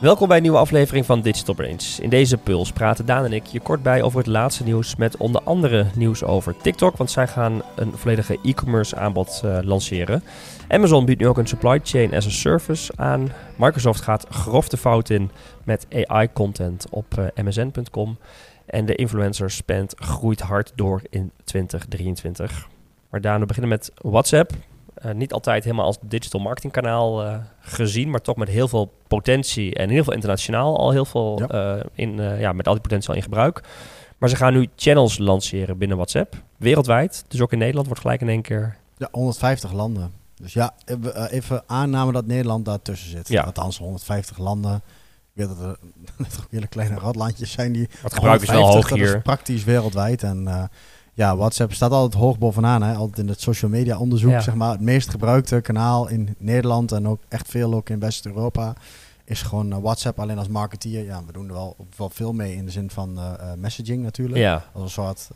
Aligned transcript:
Welkom 0.00 0.28
bij 0.28 0.36
een 0.36 0.42
nieuwe 0.42 0.58
aflevering 0.58 1.06
van 1.06 1.20
Digital 1.20 1.54
Brains. 1.54 2.00
In 2.00 2.08
deze 2.08 2.36
puls 2.36 2.72
praten 2.72 3.06
Daan 3.06 3.24
en 3.24 3.32
ik 3.32 3.46
je 3.46 3.60
kort 3.60 3.82
bij 3.82 4.02
over 4.02 4.18
het 4.18 4.26
laatste 4.26 4.64
nieuws 4.64 4.96
met 4.96 5.16
onder 5.16 5.42
andere 5.42 5.86
nieuws 5.94 6.24
over 6.24 6.56
TikTok, 6.56 6.96
want 6.96 7.10
zij 7.10 7.26
gaan 7.26 7.62
een 7.76 7.92
volledige 7.92 8.38
e-commerce 8.42 8.96
aanbod 8.96 9.42
uh, 9.44 9.58
lanceren. 9.62 10.22
Amazon 10.68 11.04
biedt 11.04 11.20
nu 11.20 11.28
ook 11.28 11.38
een 11.38 11.46
supply 11.46 11.80
chain 11.82 12.14
as 12.14 12.26
a 12.26 12.30
service 12.30 12.92
aan. 12.96 13.32
Microsoft 13.56 14.00
gaat 14.02 14.26
grof 14.28 14.68
de 14.68 14.76
fout 14.76 15.10
in 15.10 15.30
met 15.64 15.86
AI-content 15.90 16.86
op 16.90 17.14
uh, 17.18 17.44
msn.com. 17.44 18.18
En 18.66 18.86
de 18.86 18.94
influencer 18.94 19.50
spend 19.50 19.94
groeit 19.96 20.40
hard 20.40 20.72
door 20.74 21.02
in 21.10 21.30
2023. 21.44 22.68
Maar 23.10 23.20
Daan, 23.20 23.40
we 23.40 23.46
beginnen 23.46 23.70
met 23.70 23.92
WhatsApp. 23.94 24.52
Uh, 25.04 25.12
niet 25.12 25.32
altijd 25.32 25.64
helemaal 25.64 25.86
als 25.86 25.98
digital 26.00 26.40
marketing 26.40 26.72
kanaal 26.72 27.24
uh, 27.24 27.36
gezien, 27.60 28.10
maar 28.10 28.20
toch 28.20 28.36
met 28.36 28.48
heel 28.48 28.68
veel 28.68 28.92
potentie 29.08 29.74
en 29.74 29.88
heel 29.88 30.04
veel 30.04 30.12
internationaal 30.12 30.78
al 30.78 30.90
heel 30.90 31.04
veel 31.04 31.42
ja. 31.48 31.76
Uh, 31.76 31.82
in, 31.94 32.20
ja, 32.38 32.52
met 32.52 32.66
al 32.66 32.72
die 32.72 32.82
potentie 32.82 33.08
al 33.08 33.14
in 33.14 33.22
gebruik. 33.22 33.62
Maar 34.18 34.28
ze 34.28 34.36
gaan 34.36 34.52
nu 34.52 34.68
channels 34.76 35.18
lanceren 35.18 35.78
binnen 35.78 35.96
WhatsApp, 35.96 36.34
wereldwijd. 36.56 37.24
Dus 37.28 37.40
ook 37.40 37.52
in 37.52 37.58
Nederland 37.58 37.86
wordt 37.86 38.02
gelijk 38.02 38.20
in 38.20 38.28
één 38.28 38.42
keer... 38.42 38.76
Ja, 38.96 39.08
150 39.10 39.72
landen. 39.72 40.12
Dus 40.34 40.52
ja, 40.52 40.74
even 41.30 41.62
aanname 41.66 42.12
dat 42.12 42.26
Nederland 42.26 42.64
daartussen 42.64 43.10
zit. 43.10 43.28
Ja. 43.28 43.42
Althans, 43.42 43.78
150 43.78 44.38
landen. 44.38 44.74
Ik 44.74 44.82
weet 45.32 45.48
dat 45.48 45.60
er 45.60 45.78
toch 46.50 46.68
kleine 46.68 46.98
radlandjes 46.98 47.52
zijn 47.52 47.72
die... 47.72 47.88
Wat 48.02 48.14
gebruik 48.14 48.42
is 48.42 48.50
wel 48.50 48.66
hoog 48.66 48.88
hier. 48.88 49.16
Is 49.16 49.22
praktisch 49.22 49.64
wereldwijd 49.64 50.22
en 50.22 50.70
ja, 51.18 51.36
WhatsApp 51.36 51.72
staat 51.72 51.90
altijd 51.90 52.22
hoog 52.22 52.38
bovenaan. 52.38 52.82
Hè? 52.82 52.94
Altijd 52.94 53.18
in 53.18 53.28
het 53.28 53.40
social 53.40 53.70
media 53.70 53.98
onderzoek, 53.98 54.30
ja. 54.30 54.40
zeg 54.40 54.54
maar. 54.54 54.70
Het 54.70 54.80
meest 54.80 55.10
gebruikte 55.10 55.60
kanaal 55.60 56.08
in 56.08 56.34
Nederland 56.38 56.92
en 56.92 57.08
ook 57.08 57.20
echt 57.28 57.48
veel 57.48 57.74
ook 57.74 57.88
in 57.88 57.98
West-Europa 57.98 58.74
is 59.28 59.42
gewoon 59.42 59.72
uh, 59.72 59.78
WhatsApp. 59.78 60.18
Alleen 60.18 60.38
als 60.38 60.48
marketeer, 60.48 61.04
ja, 61.04 61.22
we 61.26 61.32
doen 61.32 61.48
er 61.48 61.52
wel, 61.52 61.76
wel 61.96 62.10
veel 62.10 62.32
mee 62.32 62.54
in 62.54 62.64
de 62.64 62.70
zin 62.70 62.90
van 62.90 63.18
uh, 63.18 63.32
uh, 63.40 63.52
messaging 63.56 64.02
natuurlijk. 64.02 64.38
Ja. 64.38 64.64
Als 64.72 64.82
een 64.82 64.90
soort 64.90 65.28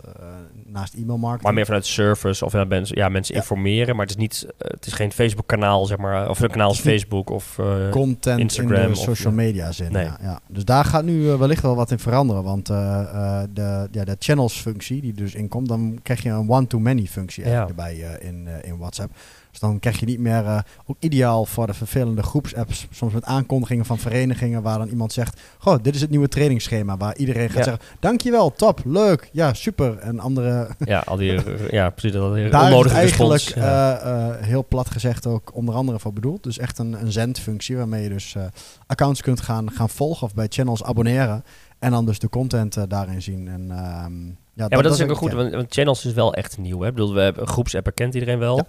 naast 0.67 0.95
e-mail 0.95 1.19
marketing. 1.19 1.43
Maar 1.43 1.55
meer 1.55 1.65
vanuit 1.65 1.87
service 1.87 2.45
of 2.45 2.53
ja, 2.53 2.65
mensen, 2.65 2.97
ja, 2.97 3.09
mensen 3.09 3.35
ja. 3.35 3.41
informeren. 3.41 3.97
Maar 3.97 4.07
het 4.07 4.15
is 4.15 4.20
niet, 4.20 4.47
het 4.59 4.87
is 4.87 4.93
geen 4.93 5.13
Facebook 5.13 5.47
kanaal, 5.47 5.87
zeg 5.87 5.98
maar. 5.98 6.29
Of 6.29 6.41
een 6.41 6.51
kanaal 6.51 6.69
als 6.69 6.81
Facebook 6.81 7.31
of 7.31 7.59
content 7.91 8.39
Instagram 8.39 8.83
in 8.83 8.89
de 8.89 8.95
social 8.95 9.33
media 9.33 9.73
zin. 9.73 9.93
Nee. 9.93 10.05
Ja, 10.05 10.19
ja, 10.23 10.41
Dus 10.48 10.65
daar 10.65 10.85
gaat 10.85 11.05
nu 11.05 11.23
wellicht 11.23 11.63
wel 11.63 11.77
wat 11.77 11.91
in 11.91 11.98
veranderen. 11.98 12.43
Want 12.43 12.67
de, 12.67 13.89
ja, 13.91 14.05
de 14.05 14.17
channels 14.19 14.61
functie 14.61 15.01
die 15.01 15.13
dus 15.13 15.35
inkomt, 15.35 15.69
dan 15.69 15.98
krijg 16.03 16.23
je 16.23 16.29
een 16.29 16.51
one-to-many 16.51 17.07
functie 17.07 17.45
erbij 17.45 17.97
in, 18.20 18.48
in 18.63 18.79
WhatsApp. 18.79 19.13
Dus 19.53 19.61
dan 19.61 19.78
krijg 19.78 20.00
je 20.00 20.06
niet 20.06 20.19
meer, 20.19 20.45
uh, 20.45 20.58
ook 20.86 20.97
ideaal 20.98 21.45
voor 21.45 21.67
de 21.67 21.75
vervelende 21.75 22.22
groepsapps, 22.22 22.86
soms 22.91 23.12
met 23.12 23.25
aankondigingen 23.25 23.84
van 23.84 23.98
verenigingen, 23.98 24.62
waar 24.62 24.78
dan 24.78 24.89
iemand 24.89 25.12
zegt, 25.12 25.41
goh, 25.58 25.83
dit 25.83 25.95
is 25.95 26.00
het 26.00 26.11
nieuwe 26.11 26.28
trainingsschema, 26.28 26.97
waar 26.97 27.17
iedereen 27.17 27.48
gaat 27.48 27.64
ja. 27.64 27.64
zeggen, 27.64 27.83
dankjewel, 28.00 28.53
top, 28.53 28.80
leuk, 28.84 29.28
ja, 29.33 29.55
super. 29.55 29.98
En 29.98 30.20
andere... 30.20 30.69
Ja, 30.78 31.03
al 31.06 31.17
die, 31.17 31.41
ja 31.70 31.91
precies, 31.91 32.19
al 32.19 32.33
die 32.33 32.48
Daar 32.48 32.64
onnodige 32.64 32.95
is 32.95 33.00
eigenlijk, 33.00 33.42
ja. 33.42 34.03
uh, 34.05 34.06
uh, 34.06 34.47
heel 34.47 34.64
plat 34.69 34.91
gezegd, 34.91 35.27
ook 35.27 35.55
onder 35.55 35.75
andere 35.75 35.98
voor 35.98 36.12
bedoeld. 36.12 36.42
Dus 36.42 36.58
echt 36.58 36.78
een, 36.78 36.92
een 36.92 37.12
zendfunctie, 37.12 37.77
waarmee 37.77 38.03
je 38.03 38.08
dus 38.08 38.36
accounts 38.86 39.23
kunt 39.23 39.41
gaan, 39.41 39.70
gaan 39.70 39.89
volgen 39.89 40.27
of 40.27 40.34
bij 40.34 40.47
channels 40.48 40.84
abonneren. 40.84 41.45
En 41.78 41.91
dan 41.91 42.06
dus 42.06 42.19
de 42.19 42.28
content 42.28 42.91
daarin 42.91 43.23
zien. 43.23 43.48
En, 43.48 43.70
ehm, 43.70 44.27
ja, 44.55 44.67
ja, 44.69 44.69
maar 44.69 44.83
dat, 44.83 44.92
is 44.92 45.03
ook 45.03 45.17
goed, 45.17 45.33
want, 45.33 45.55
want, 45.55 45.75
channels 45.75 46.05
is 46.05 46.12
wel 46.12 46.34
echt 46.34 46.58
nieuw. 46.58 46.80
Hè? 46.80 46.89
Ik 46.89 46.95
bedoel, 46.95 47.14
we 47.14 47.20
hebben 47.20 47.47
groepsapp, 47.47 47.91
kent 47.95 48.14
iedereen 48.14 48.39
wel. 48.39 48.56
Ja. 48.56 48.67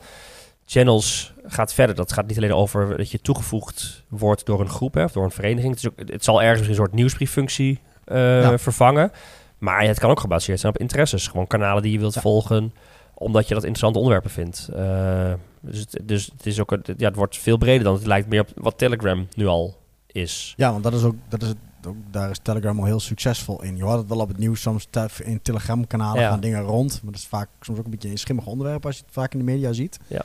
Channels 0.66 1.34
gaat 1.46 1.74
verder. 1.74 1.96
Dat 1.96 2.12
gaat 2.12 2.28
niet 2.28 2.38
alleen 2.38 2.54
over 2.54 2.98
dat 2.98 3.12
je 3.12 3.22
toegevoegd 3.22 4.04
wordt 4.08 4.46
door 4.46 4.60
een 4.60 4.70
groep 4.70 4.94
hè, 4.94 5.04
of 5.04 5.12
door 5.12 5.24
een 5.24 5.32
vereniging. 5.32 5.74
Het, 5.74 5.84
is 5.84 5.90
ook, 5.90 6.10
het 6.10 6.24
zal 6.24 6.42
ergens 6.42 6.68
een 6.68 6.76
soort 6.76 6.94
nieuwsbrieffunctie 6.94 7.80
uh, 8.08 8.42
ja. 8.42 8.58
vervangen. 8.58 9.12
Maar 9.58 9.84
het 9.84 10.00
kan 10.00 10.10
ook 10.10 10.20
gebaseerd 10.20 10.60
zijn 10.60 10.74
op 10.74 10.80
interesses. 10.80 11.28
Gewoon 11.28 11.48
kanalen 11.48 11.84
die 11.84 11.92
je 11.92 12.00
wilt 12.00 12.14
ja. 12.14 12.22
volgen, 12.22 12.74
omdat 13.14 13.48
je 13.48 13.54
dat 13.54 13.64
interessante 13.64 13.98
onderwerpen 13.98 14.32
vindt. 14.32 14.70
Uh, 14.76 15.34
dus, 15.60 15.80
het, 15.80 16.00
dus 16.04 16.26
het, 16.26 16.46
is 16.46 16.60
ook, 16.60 16.78
ja, 16.98 17.08
het 17.08 17.16
wordt 17.16 17.38
veel 17.38 17.58
breder 17.58 17.84
dan 17.84 17.94
het 17.94 18.06
lijkt 18.06 18.28
meer 18.28 18.42
op 18.42 18.50
wat 18.56 18.78
Telegram 18.78 19.28
nu 19.36 19.46
al 19.48 19.78
is. 20.08 20.54
Ja, 20.58 20.72
want 20.72 20.84
dat 20.84 20.94
is 20.94 21.04
ook, 21.04 21.16
dat 21.28 21.42
is 21.42 21.48
het, 21.48 21.58
ook, 21.88 21.96
daar 22.12 22.30
is 22.30 22.40
Telegram 22.42 22.80
al 22.80 22.86
heel 22.86 23.00
succesvol 23.00 23.64
in. 23.64 23.78
Je 23.78 23.84
hoort 23.84 23.98
het 23.98 24.08
wel 24.08 24.20
op 24.20 24.28
het 24.28 24.38
nieuws, 24.38 24.62
soms 24.62 24.88
in 25.24 25.42
Telegram-kanalen 25.42 26.22
ja. 26.22 26.30
gaan 26.30 26.40
dingen 26.40 26.62
rond. 26.62 27.00
Maar 27.04 27.12
dat 27.12 27.22
is 27.22 27.28
vaak 27.28 27.50
soms 27.62 27.80
ook 27.80 27.86
een 27.86 27.92
beetje 27.92 28.10
een 28.10 28.18
schimmig 28.18 28.46
onderwerp 28.46 28.86
als 28.86 28.96
je 28.96 29.04
het 29.06 29.14
vaak 29.14 29.34
in 29.34 29.40
de 29.40 29.46
media 29.46 29.74
ziet. 29.74 30.00
Ja. 30.08 30.22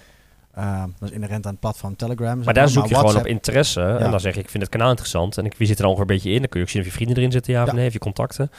Uh, 0.59 0.83
dat 0.99 1.09
is 1.09 1.15
inherent 1.15 1.47
aan 1.47 1.51
het 1.51 1.61
platform 1.61 1.97
Telegram. 1.97 2.37
Maar, 2.37 2.45
maar 2.45 2.55
daar 2.55 2.69
zoek 2.69 2.87
je 2.87 2.95
maar 2.95 3.01
gewoon 3.01 3.21
op 3.21 3.27
interesse. 3.27 3.81
Ja. 3.81 3.99
En 3.99 4.11
dan 4.11 4.21
zeg 4.21 4.35
je, 4.35 4.41
ik 4.41 4.49
vind 4.49 4.63
het 4.63 4.73
kanaal 4.73 4.91
interessant. 4.91 5.39
En 5.39 5.45
ik, 5.45 5.55
wie 5.57 5.67
zit 5.67 5.79
er 5.79 5.85
ongeveer 5.85 6.01
een 6.01 6.15
beetje 6.15 6.31
in? 6.31 6.39
Dan 6.39 6.49
kun 6.49 6.61
je 6.61 6.67
ook 6.67 6.73
zien 6.73 6.83
of 6.83 6.89
je 6.89 6.95
vrienden 6.95 7.17
erin 7.17 7.33
zitten, 7.33 7.53
ja, 7.53 7.63
of 7.63 7.73
nee, 7.73 7.87
of 7.87 7.93
je 7.93 7.99
contacten. 7.99 8.51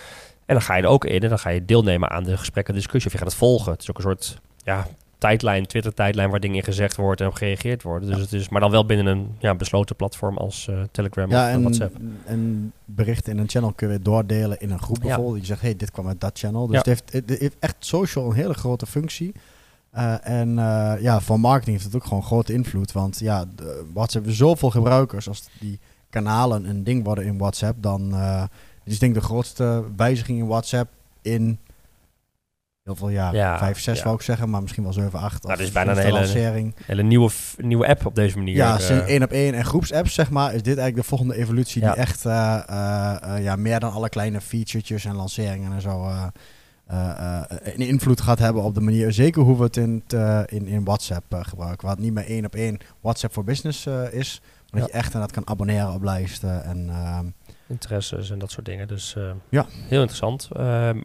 En 0.45 0.55
dan 0.55 0.61
ga 0.61 0.75
je 0.75 0.83
er 0.83 0.89
ook 0.89 1.05
in 1.05 1.21
en 1.21 1.29
dan 1.29 1.39
ga 1.39 1.49
je 1.49 1.65
deelnemen 1.65 2.09
aan 2.09 2.23
de 2.23 2.37
gesprekken, 2.37 2.73
discussie. 2.73 3.05
Of 3.05 3.11
je 3.11 3.17
gaat 3.17 3.27
het 3.27 3.37
volgen. 3.37 3.71
Het 3.71 3.81
is 3.81 3.89
ook 3.89 3.97
een 3.97 4.03
soort 4.03 4.39
ja, 4.63 4.87
tijdlijn, 5.17 5.65
Twitter-tijdlijn 5.65 6.29
waar 6.29 6.39
dingen 6.39 6.57
in 6.57 6.63
gezegd 6.63 6.95
worden 6.95 7.25
en 7.25 7.31
op 7.31 7.37
gereageerd 7.37 7.83
worden. 7.83 8.07
Dus 8.07 8.17
ja. 8.17 8.23
het 8.23 8.33
is, 8.33 8.49
maar 8.49 8.61
dan 8.61 8.71
wel 8.71 8.85
binnen 8.85 9.05
een 9.05 9.35
ja, 9.39 9.55
besloten 9.55 9.95
platform 9.95 10.37
als 10.37 10.67
uh, 10.69 10.81
Telegram 10.91 11.29
ja, 11.29 11.47
of 11.47 11.53
en, 11.53 11.61
WhatsApp. 11.61 11.95
En 12.25 12.73
berichten 12.85 13.33
in 13.33 13.37
een 13.37 13.49
channel 13.49 13.71
kun 13.71 13.91
je 13.91 14.01
doordelen 14.01 14.59
in 14.59 14.71
een 14.71 14.81
groep 14.81 14.99
bijvoorbeeld. 15.01 15.39
Je 15.39 15.45
zegt, 15.45 15.61
hey, 15.61 15.75
dit 15.75 15.91
kwam 15.91 16.07
uit 16.07 16.21
dat 16.21 16.39
channel. 16.39 16.67
Dus 16.67 16.77
het 16.77 16.85
heeft, 16.85 17.11
het, 17.11 17.39
heeft 17.39 17.55
echt 17.59 17.75
social 17.79 18.25
een 18.25 18.35
hele 18.35 18.53
grote 18.53 18.85
functie. 18.85 19.33
Uh, 19.95 20.27
en 20.27 20.49
uh, 20.49 20.93
ja, 20.99 21.19
voor 21.19 21.39
marketing 21.39 21.75
heeft 21.75 21.93
het 21.93 22.01
ook 22.01 22.07
gewoon 22.07 22.23
grote 22.23 22.53
invloed. 22.53 22.91
Want 22.91 23.19
ja, 23.19 23.45
de, 23.55 23.85
WhatsApp 23.93 24.25
heeft 24.25 24.37
zoveel 24.37 24.69
gebruikers. 24.69 25.27
Als 25.27 25.49
die 25.59 25.79
kanalen 26.09 26.65
een 26.65 26.83
ding 26.83 27.03
worden 27.03 27.25
in 27.25 27.37
WhatsApp, 27.37 27.81
dan 27.81 28.09
uh, 28.13 28.43
is 28.83 28.99
denk 28.99 29.15
ik 29.15 29.21
de 29.21 29.27
grootste 29.27 29.83
wijziging 29.95 30.39
in 30.39 30.47
WhatsApp 30.47 30.91
in 31.21 31.59
heel 32.83 32.95
veel 32.95 33.09
jaar. 33.09 33.35
Ja, 33.35 33.57
vijf, 33.57 33.79
zes 33.79 33.97
ja. 33.97 34.03
wou 34.03 34.15
ik 34.15 34.21
zeggen, 34.21 34.49
maar 34.49 34.61
misschien 34.61 34.83
wel 34.83 34.93
zeven, 34.93 35.19
acht. 35.19 35.43
Nou, 35.43 35.57
dat 35.57 35.65
is 35.65 35.71
bijna 35.71 35.91
een 35.91 35.97
hele, 35.97 36.71
hele 36.85 37.03
nieuwe, 37.03 37.31
nieuwe 37.57 37.87
app 37.87 38.05
op 38.05 38.15
deze 38.15 38.37
manier. 38.37 38.55
Ja, 38.55 38.77
sinds 38.77 39.05
één 39.05 39.23
op 39.23 39.31
één 39.31 39.53
en 39.53 39.65
groepsapps, 39.65 40.13
zeg 40.13 40.29
maar, 40.29 40.53
is 40.53 40.63
dit 40.63 40.77
eigenlijk 40.77 40.95
de 40.95 41.03
volgende 41.03 41.35
evolutie 41.35 41.81
ja. 41.81 41.91
die 41.91 42.01
echt 42.01 42.23
ja, 43.43 43.55
meer 43.57 43.79
dan 43.79 43.91
alle 43.91 44.09
kleine 44.09 44.41
featuretjes 44.41 45.05
en 45.05 45.15
lanceringen 45.15 45.71
en 45.71 45.81
zo 45.81 46.11
een 46.89 47.87
invloed 47.87 48.21
gaat 48.21 48.39
hebben 48.39 48.63
op 48.63 48.73
de 48.73 48.81
manier, 48.81 49.11
zeker 49.11 49.41
hoe 49.41 49.57
we 49.57 49.63
het 49.63 49.77
in, 49.77 50.03
uh, 50.13 50.41
in, 50.45 50.67
in 50.67 50.83
WhatsApp 50.83 51.35
gebruiken. 51.41 51.87
Waar 51.87 51.95
het 51.95 52.03
niet 52.03 52.13
meer 52.13 52.25
één 52.25 52.45
op 52.45 52.55
één 52.55 52.77
WhatsApp 53.01 53.33
voor 53.33 53.43
Business 53.43 53.87
is, 54.11 54.41
maar 54.69 54.81
dat 54.81 54.89
je 54.89 54.95
echt 54.95 55.13
inderdaad 55.13 55.31
kan 55.31 55.47
abonneren 55.47 55.93
op 55.93 56.03
lijsten 56.03 56.63
en 56.63 56.89
ehm, 56.89 57.25
interesses 57.67 58.31
en 58.31 58.39
dat 58.39 58.51
soort 58.51 58.65
dingen. 58.65 58.87
Dus 58.87 59.15
ja. 59.49 59.65
heel 59.69 60.01
interessant. 60.01 60.49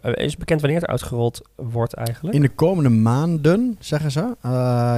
is 0.00 0.36
bekend 0.36 0.60
wanneer 0.60 0.80
het 0.80 0.90
uitgerold 0.90 1.48
wordt 1.56 1.94
eigenlijk? 1.94 2.36
In 2.36 2.42
de 2.42 2.54
komende 2.54 2.88
maanden, 2.88 3.76
zeggen 3.78 4.10
ze. 4.10 4.36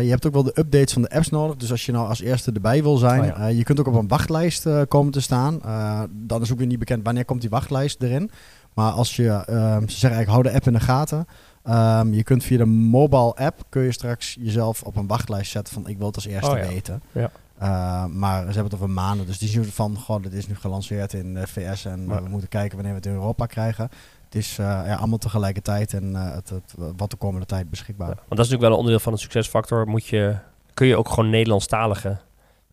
je 0.02 0.10
hebt 0.10 0.26
ook 0.26 0.32
wel 0.32 0.42
de 0.42 0.58
updates 0.58 0.92
van 0.92 1.02
de 1.02 1.10
apps 1.10 1.28
nodig. 1.28 1.56
Dus 1.56 1.70
als 1.70 1.86
je 1.86 1.92
nou 1.92 2.08
als 2.08 2.20
eerste 2.20 2.52
erbij 2.52 2.82
wil 2.82 2.96
zijn, 2.96 3.20
oh, 3.20 3.38
ja. 3.38 3.46
je 3.46 3.64
kunt 3.64 3.80
ook 3.80 3.86
op 3.86 3.94
een 3.94 4.08
wachtlijst 4.08 4.68
komen 4.88 5.12
te 5.12 5.20
staan. 5.20 5.60
dan 6.12 6.42
is 6.42 6.52
ook 6.52 6.58
weer 6.58 6.66
niet 6.66 6.78
bekend 6.78 7.04
wanneer 7.04 7.24
komt 7.24 7.40
die 7.40 7.50
wachtlijst 7.50 8.02
erin. 8.02 8.30
Maar 8.76 8.92
als 8.92 9.16
je, 9.16 9.30
um, 9.30 9.88
ze 9.88 9.98
zeggen 9.98 10.16
eigenlijk, 10.16 10.28
hou 10.28 10.42
de 10.42 10.52
app 10.52 10.66
in 10.66 10.72
de 10.72 10.80
gaten. 10.80 11.26
Um, 11.68 12.12
je 12.14 12.22
kunt 12.22 12.44
via 12.44 12.58
de 12.58 12.64
mobile 12.64 13.34
app, 13.34 13.62
kun 13.68 13.82
je 13.82 13.92
straks 13.92 14.36
jezelf 14.40 14.82
op 14.82 14.96
een 14.96 15.06
wachtlijst 15.06 15.50
zetten 15.50 15.74
van 15.74 15.88
ik 15.88 15.98
wil 15.98 16.06
het 16.06 16.16
als 16.16 16.26
eerste 16.26 16.50
oh, 16.50 16.58
ja. 16.58 16.66
weten. 16.66 17.02
Ja. 17.12 17.30
Uh, 17.62 18.04
maar 18.04 18.40
ze 18.40 18.46
hebben 18.46 18.64
het 18.64 18.74
over 18.74 18.90
maanden, 18.90 19.26
dus 19.26 19.38
die 19.38 19.48
zien 19.48 19.64
van, 19.64 19.98
goh, 19.98 20.22
dit 20.22 20.32
is 20.32 20.46
nu 20.46 20.54
gelanceerd 20.54 21.12
in 21.12 21.34
de 21.34 21.46
VS 21.46 21.84
en 21.84 22.06
ja. 22.08 22.22
we 22.22 22.28
moeten 22.28 22.48
kijken 22.48 22.74
wanneer 22.74 22.92
we 22.92 22.98
het 22.98 23.06
in 23.08 23.14
Europa 23.14 23.46
krijgen. 23.46 23.88
Het 24.24 24.34
is 24.34 24.58
uh, 24.58 24.66
ja, 24.66 24.94
allemaal 24.94 25.18
tegelijkertijd 25.18 25.92
en 25.92 26.10
uh, 26.12 26.32
het, 26.34 26.48
het, 26.48 26.74
wat 26.96 27.10
de 27.10 27.16
komende 27.16 27.46
tijd 27.46 27.70
beschikbaar. 27.70 28.06
Want 28.06 28.18
dat 28.18 28.38
is 28.38 28.50
natuurlijk 28.50 28.62
wel 28.62 28.70
een 28.70 28.76
onderdeel 28.76 29.00
van 29.00 29.12
een 29.12 29.18
succesfactor. 29.18 29.86
Moet 29.86 30.06
je, 30.06 30.36
kun 30.74 30.86
je 30.86 30.96
ook 30.96 31.08
gewoon 31.08 31.30
Nederlandstalige 31.30 32.18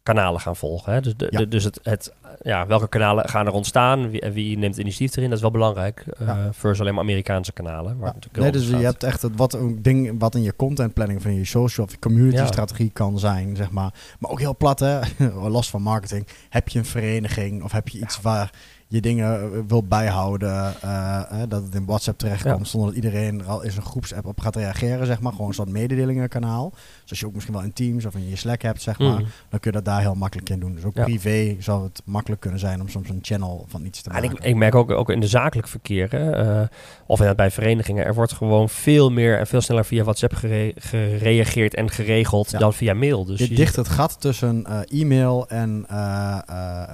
kanalen 0.03 0.41
gaan 0.41 0.55
volgen. 0.55 0.93
Hè? 0.93 1.01
Dus, 1.01 1.15
de, 1.15 1.27
ja. 1.29 1.37
de, 1.37 1.47
dus 1.47 1.63
het, 1.63 1.79
het, 1.83 2.13
ja, 2.41 2.67
welke 2.67 2.87
kanalen 2.87 3.29
gaan 3.29 3.45
er 3.45 3.53
ontstaan? 3.53 4.09
Wie, 4.09 4.31
wie 4.31 4.57
neemt 4.57 4.77
initiatief 4.77 5.15
erin? 5.15 5.27
Dat 5.27 5.37
is 5.37 5.43
wel 5.43 5.51
belangrijk. 5.51 6.05
Ja. 6.19 6.37
Uh, 6.37 6.45
versus 6.51 6.79
alleen 6.79 6.93
maar 6.93 7.03
Amerikaanse 7.03 7.51
kanalen. 7.51 7.97
Waar 7.97 8.15
ja. 8.31 8.41
Nee, 8.41 8.51
dus 8.51 8.69
je 8.69 8.75
hebt 8.75 9.03
echt 9.03 9.21
het, 9.21 9.35
wat 9.35 9.53
een 9.53 9.81
ding 9.81 10.19
wat 10.19 10.35
in 10.35 10.41
je 10.41 10.55
contentplanning 10.55 11.21
van 11.21 11.33
je 11.35 11.45
social 11.45 11.85
of 11.85 11.91
je 11.91 11.99
community 11.99 12.45
strategie 12.45 12.89
kan 12.89 13.19
zijn, 13.19 13.55
zeg 13.55 13.71
maar. 13.71 13.93
Maar 14.19 14.31
ook 14.31 14.39
heel 14.39 14.57
plat, 14.57 14.79
hè? 14.79 14.99
los 15.49 15.69
van 15.69 15.81
marketing. 15.81 16.27
Heb 16.49 16.69
je 16.69 16.79
een 16.79 16.85
vereniging 16.85 17.63
of 17.63 17.71
heb 17.71 17.87
je 17.87 17.99
iets 17.99 18.21
waar 18.21 18.51
je 18.93 19.01
dingen 19.01 19.67
wil 19.67 19.83
bijhouden, 19.83 20.73
uh, 20.85 21.21
dat 21.49 21.63
het 21.63 21.75
in 21.75 21.85
WhatsApp 21.85 22.17
terechtkomt, 22.17 22.59
ja. 22.59 22.65
zonder 22.65 22.89
dat 22.89 23.03
iedereen 23.03 23.39
er 23.39 23.47
al 23.47 23.61
is 23.61 23.75
een 23.75 23.81
groepsapp 23.81 24.25
op 24.25 24.39
gaat 24.39 24.55
reageren, 24.55 25.05
zeg 25.05 25.19
maar. 25.19 25.31
Gewoon 25.31 25.47
een 25.47 25.53
soort 25.53 25.69
mededelingenkanaal. 25.69 26.69
Dus 27.01 27.09
als 27.09 27.19
je 27.19 27.25
ook 27.25 27.33
misschien 27.33 27.53
wel 27.53 27.63
in 27.63 27.73
Teams 27.73 28.05
of 28.05 28.15
in 28.15 28.29
je 28.29 28.35
Slack 28.35 28.61
hebt, 28.61 28.81
zeg 28.81 28.99
maar, 28.99 29.19
mm. 29.19 29.25
dan 29.49 29.59
kun 29.59 29.71
je 29.71 29.71
dat 29.71 29.85
daar 29.85 30.01
heel 30.01 30.15
makkelijk 30.15 30.49
in 30.49 30.59
doen. 30.59 30.75
Dus 30.75 30.83
ook 30.83 30.95
ja. 30.95 31.03
privé 31.03 31.55
zou 31.59 31.83
het 31.83 32.01
makkelijk 32.05 32.41
kunnen 32.41 32.59
zijn 32.59 32.81
om 32.81 32.89
soms 32.89 33.09
een 33.09 33.19
channel 33.21 33.65
van 33.67 33.85
iets 33.85 34.01
te 34.01 34.09
maken. 34.09 34.29
En 34.29 34.35
ik, 34.35 34.43
ik 34.43 34.55
merk 34.55 34.75
ook, 34.75 34.91
ook 34.91 35.09
in 35.09 35.19
de 35.19 35.27
zakelijk 35.27 35.67
verkeer, 35.67 36.11
hè, 36.11 36.59
uh, 36.61 36.67
of 37.05 37.19
inderdaad 37.19 37.35
bij 37.35 37.51
verenigingen, 37.51 38.05
er 38.05 38.13
wordt 38.13 38.33
gewoon 38.33 38.69
veel 38.69 39.11
meer 39.11 39.39
en 39.39 39.47
veel 39.47 39.61
sneller 39.61 39.85
via 39.85 40.03
WhatsApp 40.03 40.33
gere 40.33 40.73
gereageerd 40.75 41.75
en 41.75 41.89
geregeld 41.89 42.51
ja. 42.51 42.59
dan 42.59 42.73
via 42.73 42.93
mail. 42.93 43.25
Dus 43.25 43.39
je 43.39 43.55
dicht 43.55 43.75
het 43.75 43.89
gat 43.89 44.21
tussen 44.21 44.65
uh, 44.69 45.01
e-mail 45.01 45.47
en 45.47 45.85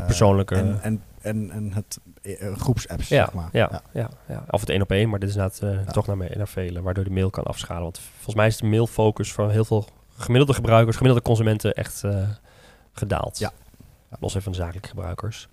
persoonlijke 0.05 0.55
en, 0.55 0.79
en 0.81 1.01
en, 1.29 1.51
en 1.51 1.73
het 1.73 1.99
uh, 2.21 2.55
groepsapps, 2.55 3.07
ja, 3.07 3.23
zeg 3.25 3.33
maar. 3.33 3.49
Ja, 3.51 3.69
ja. 3.71 3.81
Ja, 3.93 4.09
ja, 4.27 4.43
Of 4.49 4.59
het 4.59 4.69
één 4.69 4.81
op 4.81 4.91
één, 4.91 5.09
maar 5.09 5.19
dit 5.19 5.29
is 5.29 5.35
inderdaad 5.35 5.61
uh, 5.63 5.87
toch 5.87 6.07
naar, 6.07 6.37
naar 6.37 6.47
velen, 6.47 6.83
waardoor 6.83 7.03
de 7.03 7.09
mail 7.09 7.29
kan 7.29 7.43
afschalen. 7.43 7.83
Want 7.83 7.99
volgens 7.99 8.35
mij 8.35 8.47
is 8.47 8.57
de 8.57 8.65
mailfocus 8.65 9.31
voor 9.31 9.51
heel 9.51 9.65
veel 9.65 9.85
gemiddelde 10.17 10.53
gebruikers, 10.53 10.95
gemiddelde 10.95 11.27
consumenten 11.27 11.73
echt 11.73 12.03
gedaald. 12.91 13.39
Ja. 13.39 13.51
Los 14.19 14.29
even 14.29 14.43
van 14.43 14.51
de 14.51 14.57
zakelijke 14.57 14.89
gebruikers. 14.89 15.47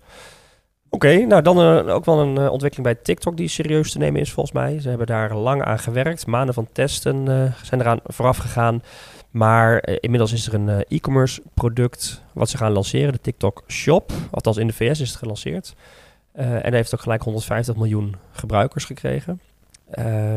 Oké, 0.89 1.25
nou 1.25 1.41
dan 1.41 1.59
uh, 1.59 1.93
ook 1.93 2.05
wel 2.05 2.19
een 2.19 2.39
uh, 2.39 2.51
ontwikkeling 2.51 2.93
bij 2.93 3.03
TikTok 3.03 3.37
die 3.37 3.47
serieus 3.47 3.91
te 3.91 3.97
nemen 3.97 4.21
is 4.21 4.31
volgens 4.31 4.55
mij. 4.55 4.79
Ze 4.79 4.89
hebben 4.89 5.07
daar 5.07 5.35
lang 5.35 5.63
aan 5.63 5.79
gewerkt. 5.79 6.25
Maanden 6.25 6.53
van 6.53 6.67
testen 6.71 7.29
uh, 7.29 7.53
zijn 7.63 7.81
eraan 7.81 7.99
vooraf 8.03 8.37
gegaan. 8.37 8.81
Maar 9.37 9.87
inmiddels 9.99 10.31
is 10.31 10.47
er 10.47 10.53
een 10.53 10.85
e-commerce 10.87 11.41
product 11.53 12.21
wat 12.33 12.49
ze 12.49 12.57
gaan 12.57 12.71
lanceren, 12.71 13.13
de 13.13 13.21
TikTok 13.21 13.63
Shop. 13.67 14.11
Althans 14.31 14.57
in 14.57 14.67
de 14.67 14.73
VS 14.73 14.99
is 14.99 15.09
het 15.09 15.17
gelanceerd. 15.17 15.75
en 16.31 16.61
dat 16.61 16.73
heeft 16.73 16.93
ook 16.93 17.01
gelijk 17.01 17.21
150 17.23 17.75
miljoen 17.75 18.15
gebruikers 18.31 18.85
gekregen. 18.85 19.39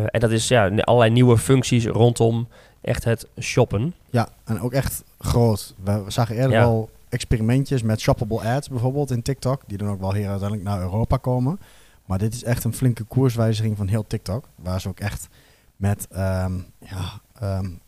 en 0.06 0.20
dat 0.20 0.30
is 0.30 0.48
ja, 0.48 0.68
allerlei 0.68 1.10
nieuwe 1.10 1.38
functies 1.38 1.86
rondom 1.86 2.48
echt 2.80 3.04
het 3.04 3.28
shoppen. 3.38 3.94
Ja, 4.10 4.28
en 4.44 4.60
ook 4.60 4.72
echt 4.72 5.04
groot. 5.18 5.74
We 5.84 6.04
zagen 6.06 6.36
eerder 6.36 6.52
ja. 6.52 6.62
al 6.62 6.90
experimentjes 7.08 7.82
met 7.82 8.00
shoppable 8.00 8.40
ads 8.40 8.68
bijvoorbeeld 8.68 9.10
in 9.10 9.22
TikTok, 9.22 9.62
die 9.66 9.78
dan 9.78 9.88
ook 9.88 10.00
wel 10.00 10.14
hier 10.14 10.28
uiteindelijk 10.28 10.68
naar 10.68 10.80
Europa 10.80 11.16
komen. 11.16 11.60
Maar 12.06 12.18
dit 12.18 12.34
is 12.34 12.44
echt 12.44 12.64
een 12.64 12.74
flinke 12.74 13.04
koerswijziging 13.04 13.76
van 13.76 13.88
heel 13.88 14.06
TikTok, 14.06 14.48
waar 14.54 14.80
ze 14.80 14.88
ook 14.88 15.00
echt 15.00 15.28
met 15.76 16.08
um, 16.12 16.66
ja, 16.78 17.20
um, 17.42 17.80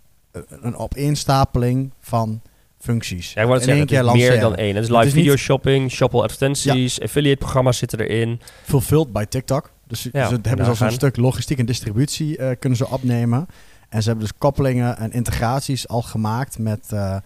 een 0.49 0.77
opeenstapeling 0.77 1.93
van 2.01 2.43
functies. 2.79 3.33
Ja, 3.33 3.41
ik 3.41 3.47
wou 3.47 3.59
het 3.61 3.69
zeggen, 3.69 4.07
is 4.07 4.13
meer 4.13 4.41
dan 4.41 4.57
één. 4.57 4.75
Het 4.75 4.85
is 4.85 4.91
live 4.91 5.11
video 5.11 5.37
shopping, 5.37 5.91
shoppable 5.91 6.25
advertenties, 6.25 6.97
ja. 6.97 7.05
affiliate 7.05 7.39
programma's 7.39 7.79
zitten 7.79 8.01
erin. 8.01 8.41
Fulfilled 8.63 9.13
bij 9.13 9.27
TikTok. 9.27 9.71
Dus 9.87 10.09
ja, 10.13 10.29
ze 10.29 10.39
hebben 10.43 10.65
zelfs 10.65 10.81
een 10.81 10.93
stuk 10.93 11.17
logistiek 11.17 11.59
en 11.59 11.67
distributie 11.67 12.39
uh, 12.39 12.51
kunnen 12.59 12.79
ze 12.79 12.89
opnemen. 12.89 13.47
En 13.89 14.03
ze 14.03 14.09
hebben 14.09 14.27
dus 14.27 14.39
koppelingen 14.39 14.97
en 14.99 15.13
integraties 15.13 15.89
al 15.89 16.03
gemaakt 16.03 16.59
met 16.59 16.89
uh, 16.93 17.17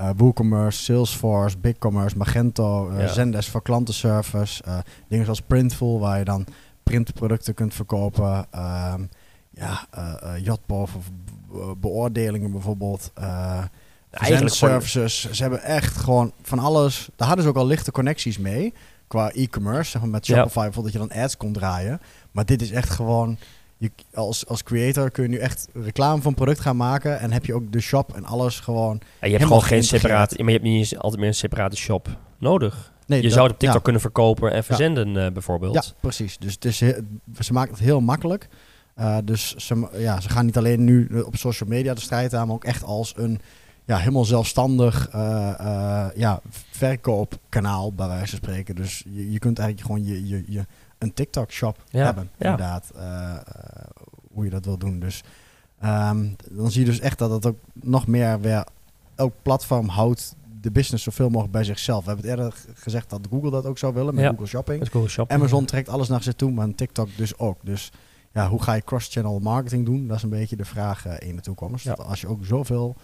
uh, 0.00 0.10
WooCommerce, 0.16 0.82
Salesforce, 0.82 1.58
BigCommerce, 1.58 2.16
Magento, 2.16 2.92
ja. 2.98 3.06
Zendesk 3.06 3.50
voor 3.50 3.62
klantenservice. 3.62 4.62
Dingen 5.08 5.24
zoals 5.24 5.40
Printful, 5.40 6.00
waar 6.00 6.18
je 6.18 6.24
dan 6.24 6.46
printproducten 6.82 7.54
kunt 7.54 7.74
verkopen. 7.74 8.46
Uh, 8.54 8.94
ja, 9.50 9.86
Jotpo 10.42 10.86
voor 10.86 11.02
beoordelingen 11.80 12.52
bijvoorbeeld. 12.52 13.12
Eigenlijk 14.10 14.54
services. 14.54 15.30
Ze 15.30 15.42
hebben 15.42 15.62
echt 15.62 15.96
gewoon 15.96 16.32
van 16.42 16.58
alles. 16.58 17.08
Daar 17.16 17.26
hadden 17.26 17.44
ze 17.44 17.50
ook 17.50 17.56
al 17.56 17.66
lichte 17.66 17.92
connecties 17.92 18.38
mee. 18.38 18.74
Qua 19.06 19.30
e-commerce, 19.30 19.90
zeg 19.90 20.00
maar 20.00 20.10
met 20.10 20.26
Shopify 20.26 20.58
ja. 20.58 20.64
bijvoorbeeld, 20.64 20.94
dat 20.94 21.02
je 21.02 21.08
dan 21.08 21.22
ads 21.24 21.36
kon 21.36 21.52
draaien. 21.52 22.00
Maar 22.30 22.44
dit 22.44 22.62
is 22.62 22.70
echt 22.70 22.90
gewoon 22.90 23.38
je, 23.76 23.90
als, 24.14 24.46
als 24.46 24.62
creator 24.62 25.10
kun 25.10 25.22
je 25.22 25.28
nu 25.28 25.36
echt 25.36 25.68
reclame 25.72 26.22
van 26.22 26.34
product 26.34 26.60
gaan 26.60 26.76
maken. 26.76 27.18
En 27.20 27.32
heb 27.32 27.44
je 27.44 27.54
ook 27.54 27.72
de 27.72 27.80
shop 27.80 28.14
en 28.14 28.24
alles 28.24 28.60
gewoon. 28.60 29.00
Je 29.20 29.30
hebt 29.30 29.42
gewoon 29.42 29.62
geen 29.62 29.84
separate. 29.84 30.34
Maar 30.36 30.46
je 30.46 30.58
hebt 30.58 30.64
niet 30.64 30.78
eens 30.78 30.98
altijd 30.98 31.20
meer 31.20 31.28
een 31.28 31.34
separate 31.34 31.76
shop 31.76 32.08
nodig. 32.38 32.92
Nee, 33.06 33.18
je 33.18 33.24
dat, 33.24 33.32
zou 33.32 33.44
het 33.44 33.54
op 33.54 33.58
TikTok 33.58 33.78
ja. 33.78 33.84
kunnen 33.84 34.00
verkopen 34.00 34.52
en 34.52 34.64
verzenden, 34.64 35.12
ja. 35.12 35.26
uh, 35.26 35.32
bijvoorbeeld. 35.32 35.74
Ja, 35.74 35.82
precies. 36.00 36.38
Dus 36.38 36.54
het 36.54 36.64
is, 36.64 36.76
ze 37.38 37.52
maken 37.52 37.74
het 37.74 37.82
heel 37.82 38.00
makkelijk. 38.00 38.48
Uh, 38.98 39.16
dus 39.24 39.54
ze, 39.54 39.88
ja, 39.92 40.20
ze 40.20 40.28
gaan 40.28 40.46
niet 40.46 40.56
alleen 40.56 40.84
nu 40.84 41.22
op 41.22 41.36
social 41.36 41.68
media 41.68 41.94
de 41.94 42.00
strijd 42.00 42.34
aan, 42.34 42.46
maar 42.46 42.56
ook 42.56 42.64
echt 42.64 42.84
als 42.84 43.12
een 43.16 43.40
ja, 43.84 43.96
helemaal 43.98 44.24
zelfstandig 44.24 45.14
uh, 45.14 46.06
ja, 46.14 46.40
verkoopkanaal, 46.70 47.92
bij 47.92 48.06
wijze 48.06 48.28
van 48.28 48.38
spreken. 48.38 48.74
Dus 48.74 49.04
je, 49.08 49.32
je 49.32 49.38
kunt 49.38 49.58
eigenlijk 49.58 49.88
gewoon 49.88 50.14
je, 50.14 50.28
je, 50.28 50.44
je 50.46 50.66
een 50.98 51.14
TikTok-shop 51.14 51.82
ja, 51.90 52.04
hebben, 52.04 52.30
ja. 52.36 52.50
inderdaad. 52.50 52.92
Uh, 52.96 53.36
hoe 54.32 54.44
je 54.44 54.50
dat 54.50 54.64
wil 54.64 54.78
doen. 54.78 55.00
Dus 55.00 55.22
um, 55.84 56.36
dan 56.50 56.70
zie 56.70 56.80
je 56.80 56.90
dus 56.90 57.00
echt 57.00 57.18
dat 57.18 57.30
het 57.30 57.46
ook 57.46 57.58
nog 57.72 58.06
meer 58.06 58.40
weer... 58.40 58.66
Elk 59.14 59.34
platform 59.42 59.88
houdt 59.88 60.36
de 60.60 60.70
business 60.70 61.04
zoveel 61.04 61.28
mogelijk 61.28 61.52
bij 61.52 61.64
zichzelf. 61.64 62.04
We 62.04 62.10
hebben 62.10 62.30
het 62.30 62.38
eerder 62.38 62.54
gezegd 62.74 63.10
dat 63.10 63.26
Google 63.30 63.50
dat 63.50 63.66
ook 63.66 63.78
zou 63.78 63.94
willen 63.94 64.14
met 64.14 64.24
ja, 64.24 64.30
Google 64.30 64.46
Shopping. 64.46 64.78
Met 64.78 64.88
Google 64.88 65.08
Shopping. 65.08 65.38
Amazon 65.38 65.64
trekt 65.64 65.88
alles 65.88 66.08
naar 66.08 66.22
zich 66.22 66.34
toe, 66.34 66.50
maar 66.50 66.74
TikTok 66.74 67.08
dus 67.16 67.38
ook. 67.38 67.58
Dus 67.62 67.92
ja, 68.34 68.48
hoe 68.48 68.62
ga 68.62 68.74
je 68.74 68.84
cross-channel 68.84 69.38
marketing 69.38 69.84
doen? 69.84 70.06
Dat 70.06 70.16
is 70.16 70.22
een 70.22 70.28
beetje 70.28 70.56
de 70.56 70.64
vraag 70.64 71.06
uh, 71.06 71.12
in 71.18 71.36
de 71.36 71.42
toekomst. 71.42 71.98
Als 71.98 72.20
je 72.20 72.26
ook 72.26 72.44
zoveel 72.44 72.96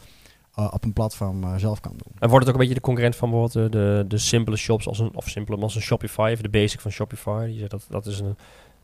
uh, 0.58 0.68
op 0.72 0.84
een 0.84 0.92
platform 0.92 1.44
uh, 1.44 1.54
zelf 1.56 1.80
kan 1.80 1.92
doen. 1.96 2.12
En 2.18 2.28
wordt 2.28 2.46
het 2.46 2.54
ook 2.54 2.60
een 2.60 2.66
beetje 2.66 2.80
de 2.80 2.86
concurrent 2.86 3.16
van 3.16 3.30
bijvoorbeeld 3.30 3.72
de, 3.72 3.78
de, 3.78 4.04
de 4.08 4.18
simpele 4.18 4.56
shops 4.56 4.86
als 4.86 4.98
een 4.98 5.14
of 5.14 5.28
simpele 5.28 5.60
als 5.60 5.74
een 5.74 5.82
Shopify, 5.82 6.30
of 6.34 6.40
de 6.40 6.48
basic 6.48 6.80
van 6.80 6.90
Shopify. 6.90 7.46
Die 7.46 7.58
zegt 7.58 7.70
dat 7.70 7.86
dat 7.88 8.06
is 8.06 8.18
een 8.20 8.36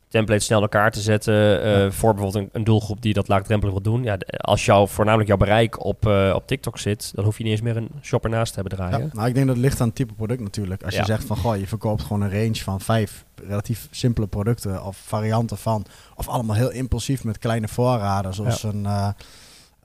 template 0.09 0.45
snel 0.45 0.61
elkaar 0.61 0.91
te 0.91 1.01
zetten 1.01 1.35
uh, 1.35 1.83
ja. 1.83 1.91
voor 1.91 2.15
bijvoorbeeld 2.15 2.45
een, 2.45 2.49
een, 2.53 2.65
doelgroep 2.65 3.03
die 3.03 3.15
dat 3.15 3.29
laagdrempelig 3.29 3.73
wil 3.73 3.83
doen. 3.83 4.03
Ja, 4.03 4.17
de, 4.17 4.27
als 4.27 4.65
jou 4.65 4.89
voornamelijk 4.89 5.29
jouw 5.29 5.39
bereik 5.39 5.85
op, 5.85 6.07
uh, 6.07 6.33
op 6.35 6.47
TikTok 6.47 6.79
zit, 6.79 7.11
dan 7.15 7.25
hoef 7.25 7.39
je 7.39 7.43
niet 7.43 7.53
eens 7.53 7.61
meer 7.61 7.77
een 7.77 7.91
shopper 8.03 8.31
naast 8.31 8.55
te 8.55 8.61
hebben 8.61 8.79
draaien. 8.79 9.01
Ja, 9.01 9.09
nou, 9.13 9.29
ik 9.29 9.35
denk 9.35 9.47
dat 9.47 9.57
het 9.57 9.65
ligt 9.65 9.81
aan 9.81 9.87
het 9.87 9.97
type 9.97 10.15
product 10.15 10.41
natuurlijk. 10.41 10.83
Als 10.83 10.97
je 10.97 11.05
zegt 11.05 11.25
van, 11.25 11.37
goh, 11.37 11.57
je 11.57 11.67
verkoopt 11.67 12.03
gewoon 12.03 12.23
een 12.23 12.31
range 12.31 12.55
van 12.55 12.81
vijf 12.81 13.25
relatief 13.49 13.89
simpele 13.91 14.27
producten 14.27 14.85
of 14.85 14.97
varianten 14.97 15.59
van, 15.59 15.85
of 16.15 16.29
allemaal 16.29 16.57
heel 16.57 16.71
impulsief 16.71 17.25
met 17.25 17.39
kleine 17.39 17.69
voorraden, 17.69 18.35
zoals 18.35 18.63
een... 18.63 18.83
Uh, 18.85 19.09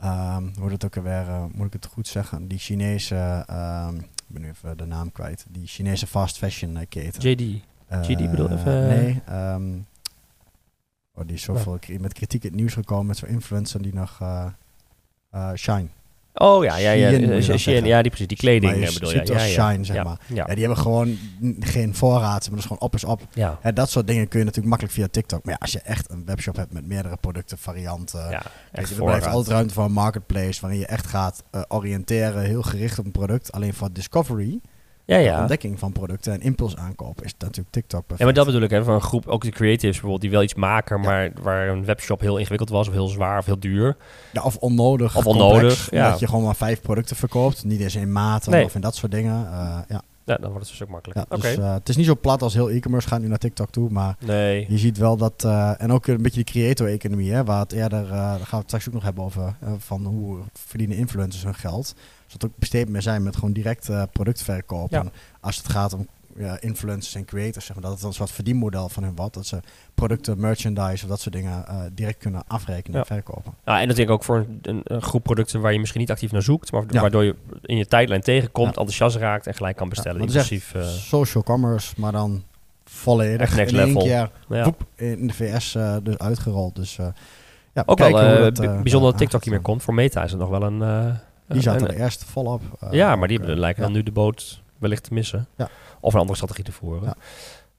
Um, 0.04 0.52
hoe 0.60 0.72
het 0.72 0.86
ook 0.86 0.98
alweer, 0.98 1.28
uh, 1.28 1.44
moet 1.54 1.68
ik 1.68 1.74
het 1.74 1.86
goed 1.86 2.08
zeggen, 2.08 2.48
die 2.48 2.58
Chinese, 2.58 3.46
um, 3.50 3.96
ik 3.98 4.28
ben 4.28 4.42
nu 4.42 4.50
even 4.50 4.78
de 4.78 4.86
naam 4.86 5.12
kwijt, 5.12 5.46
die 5.50 5.68
Chinese 5.68 6.08
fast 6.08 6.38
fashion 6.38 6.86
keten. 6.90 7.30
JD. 7.30 7.62
JD 8.08 8.30
bedoel 8.30 8.50
even? 8.50 8.88
Nee, 8.88 9.22
um, 9.30 9.86
oh, 11.22 11.28
die 11.28 11.36
is 11.36 11.44
zoveel 11.44 11.78
ja. 11.80 12.00
met 12.00 12.14
kritiek 12.14 12.44
in 12.44 12.50
het 12.50 12.60
nieuws 12.60 12.74
gekomen 12.74 13.06
met 13.06 13.18
zo'n 13.18 13.30
influencer 13.30 13.82
die 13.82 13.94
nog, 13.94 14.20
Shine. 15.56 15.88
Oh 16.34 16.64
ja, 16.64 16.76
ja, 16.76 16.92
ja. 16.92 17.42
Shein, 17.42 17.60
Shein, 17.60 17.86
ja, 17.86 18.02
die 18.02 18.10
precies, 18.10 18.28
die 18.28 18.38
kleding 18.38 18.86
je 18.86 18.94
bedoel 18.94 19.10
je. 19.12 19.22
Ja, 19.26 19.44
ja, 19.44 19.46
Shine, 19.46 19.84
zeg 19.84 19.96
ja, 19.96 20.04
maar. 20.04 20.20
Ja. 20.28 20.46
Die 20.46 20.60
hebben 20.60 20.78
gewoon 20.78 21.18
geen 21.60 21.96
voorraad, 21.96 22.42
maar 22.42 22.50
dat 22.50 22.60
is 22.60 22.66
gewoon 22.66 22.82
op 22.82 22.96
is 22.96 23.04
op. 23.04 23.22
Ja. 23.34 23.60
Ja, 23.64 23.72
dat 23.72 23.90
soort 23.90 24.08
dingen 24.08 24.28
kun 24.28 24.40
je 24.40 24.46
natuurlijk 24.46 24.70
makkelijk 24.70 24.98
via 24.98 25.08
TikTok. 25.08 25.44
Maar 25.44 25.54
ja, 25.54 25.60
als 25.60 25.72
je 25.72 25.80
echt 25.80 26.10
een 26.10 26.26
webshop 26.26 26.56
hebt 26.56 26.74
met 26.74 26.86
meerdere 26.88 27.18
producten, 27.18 27.58
varianten, 27.58 28.30
ja, 28.30 28.42
er 28.72 28.96
blijft 28.96 29.26
altijd 29.26 29.48
ruimte 29.48 29.74
voor 29.74 29.84
een 29.84 29.92
marketplace 29.92 30.62
waarin 30.62 30.80
je 30.80 30.86
echt 30.86 31.08
gaat 31.08 31.44
uh, 31.52 31.62
oriënteren, 31.68 32.44
heel 32.44 32.62
gericht 32.62 33.00
op 33.00 33.06
een 33.06 33.12
product. 33.12 33.52
Alleen 33.52 33.74
voor 33.74 33.92
discovery, 33.92 34.60
ja, 35.18 35.18
ja. 35.18 35.40
ontdekking 35.40 35.80
van 35.80 35.92
producten 35.92 36.34
en 36.34 36.42
impuls 36.42 36.76
aankoop 36.76 37.22
is 37.24 37.34
natuurlijk 37.38 37.70
TikTok 37.70 38.00
perfect. 38.00 38.20
Ja, 38.20 38.26
maar 38.26 38.34
dat 38.34 38.46
bedoel 38.46 38.62
ik, 38.62 38.70
hè, 38.70 38.84
van 38.84 38.94
een 38.94 39.02
groep, 39.02 39.28
ook 39.28 39.44
de 39.44 39.50
creatives 39.50 39.92
bijvoorbeeld, 39.92 40.22
die 40.22 40.32
wel 40.32 40.44
iets 40.44 40.54
maken, 40.54 41.00
maar 41.00 41.32
waar 41.42 41.68
een 41.68 41.86
webshop 41.86 42.20
heel 42.20 42.38
ingewikkeld 42.38 42.70
was, 42.70 42.88
of 42.88 42.94
heel 42.94 43.08
zwaar, 43.08 43.38
of 43.38 43.46
heel 43.46 43.60
duur. 43.60 43.98
Ja, 44.34 44.42
of 44.42 44.56
onnodig. 44.58 45.18
Of 45.18 45.26
onnodig, 45.26 45.92
ja. 45.92 46.10
Dat 46.10 46.20
je 46.20 46.28
gewoon 46.28 46.44
maar 46.44 46.56
vijf 46.56 46.82
producten 46.82 47.16
verkoopt, 47.16 47.64
niet 47.64 47.82
eens 47.82 47.96
in 47.96 48.12
maten 48.12 48.52
nee. 48.52 48.64
of 48.64 48.76
in 48.76 48.82
dat 48.82 48.96
soort 48.96 49.12
dingen. 49.12 49.46
Uh, 49.52 49.78
ja. 49.88 50.02
Ja, 50.32 50.38
dan 50.38 50.52
wordt 50.52 50.68
het 50.68 50.78
dus 50.78 50.84
ook 50.84 50.94
makkelijk. 50.94 51.20
Ja, 51.20 51.38
dus, 51.38 51.58
uh, 51.58 51.74
het 51.74 51.90
is 51.90 51.96
niet 51.96 52.06
zo 52.06 52.16
plat 52.22 52.42
als 52.42 52.54
heel 52.54 52.70
e-commerce 52.70 53.08
gaat 53.08 53.22
nu 53.22 53.28
naar 53.28 53.38
TikTok 53.38 53.70
toe, 53.70 53.90
maar 53.90 54.16
nee. 54.20 54.66
je 54.70 54.78
ziet 54.78 54.98
wel 54.98 55.18
dat... 55.18 55.44
Uh, 55.46 55.82
en 55.82 55.92
ook 55.92 56.08
een 56.08 56.22
beetje 56.22 56.44
de 56.44 56.52
creator-economie, 56.52 57.32
hè, 57.32 57.44
waar 57.44 57.60
het 57.60 57.72
eerder... 57.72 58.04
Uh, 58.04 58.10
daar 58.12 58.40
gaan 58.40 58.48
we 58.50 58.56
het 58.56 58.66
straks 58.66 58.88
ook 58.88 58.94
nog 58.94 59.04
hebben 59.04 59.24
over, 59.24 59.56
van 59.78 60.06
hoe 60.06 60.40
verdienen 60.54 60.98
influencers 60.98 61.44
hun 61.44 61.56
geld. 61.56 61.96
Dus 62.24 62.34
dat 62.34 62.46
ook 62.50 62.58
besteed 62.58 62.90
meer 62.90 63.02
zijn 63.02 63.24
met 63.24 63.36
gewoon 63.36 63.54
direct 63.54 63.90
productverkoop. 64.12 64.92
Ja. 64.92 65.00
En 65.00 65.12
als 65.40 65.58
het 65.58 65.70
gaat 65.70 65.94
om 65.94 66.08
ja, 66.38 66.62
influencers 66.62 67.16
en 67.16 67.26
creators, 67.26 67.66
zeg 67.66 67.76
maar, 67.76 67.86
dat 67.86 67.94
het 67.96 68.04
een 68.04 68.14
soort 68.14 68.32
verdienmodel 68.32 68.90
van 68.90 69.04
hun 69.04 69.16
wat. 69.16 69.34
Dat 69.34 69.46
ze 69.46 69.60
producten, 69.96 70.40
merchandise 70.40 71.04
of 71.04 71.10
dat 71.10 71.20
soort 71.20 71.36
dingen 71.36 71.66
uh, 71.70 71.82
direct 71.94 72.18
kunnen 72.18 72.44
afrekenen 72.48 72.94
Ja. 72.98 73.00
en 73.00 73.06
verkopen. 73.16 73.54
Ja, 73.66 73.80
en 73.82 73.88
natuurlijk 73.88 74.12
ook 74.12 74.24
voor 74.24 74.46
een, 74.62 74.84
groep 75.02 75.24
producten 75.24 75.62
waar 75.62 75.74
je 75.74 75.80
misschien 75.80 76.02
niet 76.02 76.12
actief 76.12 76.32
naar 76.32 76.42
zoekt, 76.42 76.72
maar 76.72 76.84
Ja. 76.90 77.02
waardoor 77.02 77.24
je 77.24 77.36
in 77.62 77.78
je 77.78 77.86
tijdlijn 77.86 78.22
tegenkomt, 78.22 78.68
enthousiast 78.68 79.16
raakt 79.16 79.48
en 79.48 79.54
gelijk 79.54 79.76
kan 79.76 79.90
bestellen. 79.90 80.22
inclusief, 80.22 80.74
eh, 80.74 80.84
Social 80.88 81.44
commerce, 81.44 81.94
maar 81.98 82.12
dan 82.12 82.44
volledig 82.86 83.40
Echt 83.42 83.56
next 83.56 83.72
in 83.74 83.78
één 83.80 83.88
level. 83.88 84.02
keer 84.02 84.32
ja. 84.50 84.64
woep, 84.64 84.84
in 84.96 85.28
de 85.28 85.34
VS 85.34 85.76
eh, 85.76 85.96
dus 86.04 86.18
uitgerold. 86.18 86.76
Dus 86.76 86.98
uh, 86.98 87.06
ja, 87.74 87.84
Ook 87.86 87.98
wel 88.00 88.20
eh, 88.20 88.40
dat, 88.42 88.60
eh, 88.60 88.82
bijzonder 88.82 89.02
dat 89.02 89.12
eh, 89.12 89.18
TikTok 89.18 89.44
hier 89.44 89.54
meer 89.54 89.62
komt. 89.62 89.84
Voor 89.84 89.94
Meta 89.94 90.24
is 90.24 90.32
het 90.32 90.40
nog 90.40 90.50
wel 90.50 90.64
een... 90.64 90.82
eh, 90.82 91.16
Die 91.48 91.62
zaten 91.62 91.88
er 91.88 91.96
eerst 92.00 92.24
volop. 92.24 92.62
eh, 92.80 92.92
ja, 92.92 93.16
maar 93.16 93.28
die 93.28 93.40
eh, 93.42 93.56
lijken 93.58 93.82
dan 93.84 93.92
nu 93.92 94.04
de 94.04 94.12
boot 94.12 94.62
wellicht 94.82 95.04
te 95.04 95.14
missen. 95.14 95.48
Ja. 95.58 95.70
Of 96.00 96.14
een 96.14 96.20
andere 96.20 96.38
strategie 96.38 96.64
te 96.64 96.72
voeren. 96.72 97.04
Ja. 97.04 97.16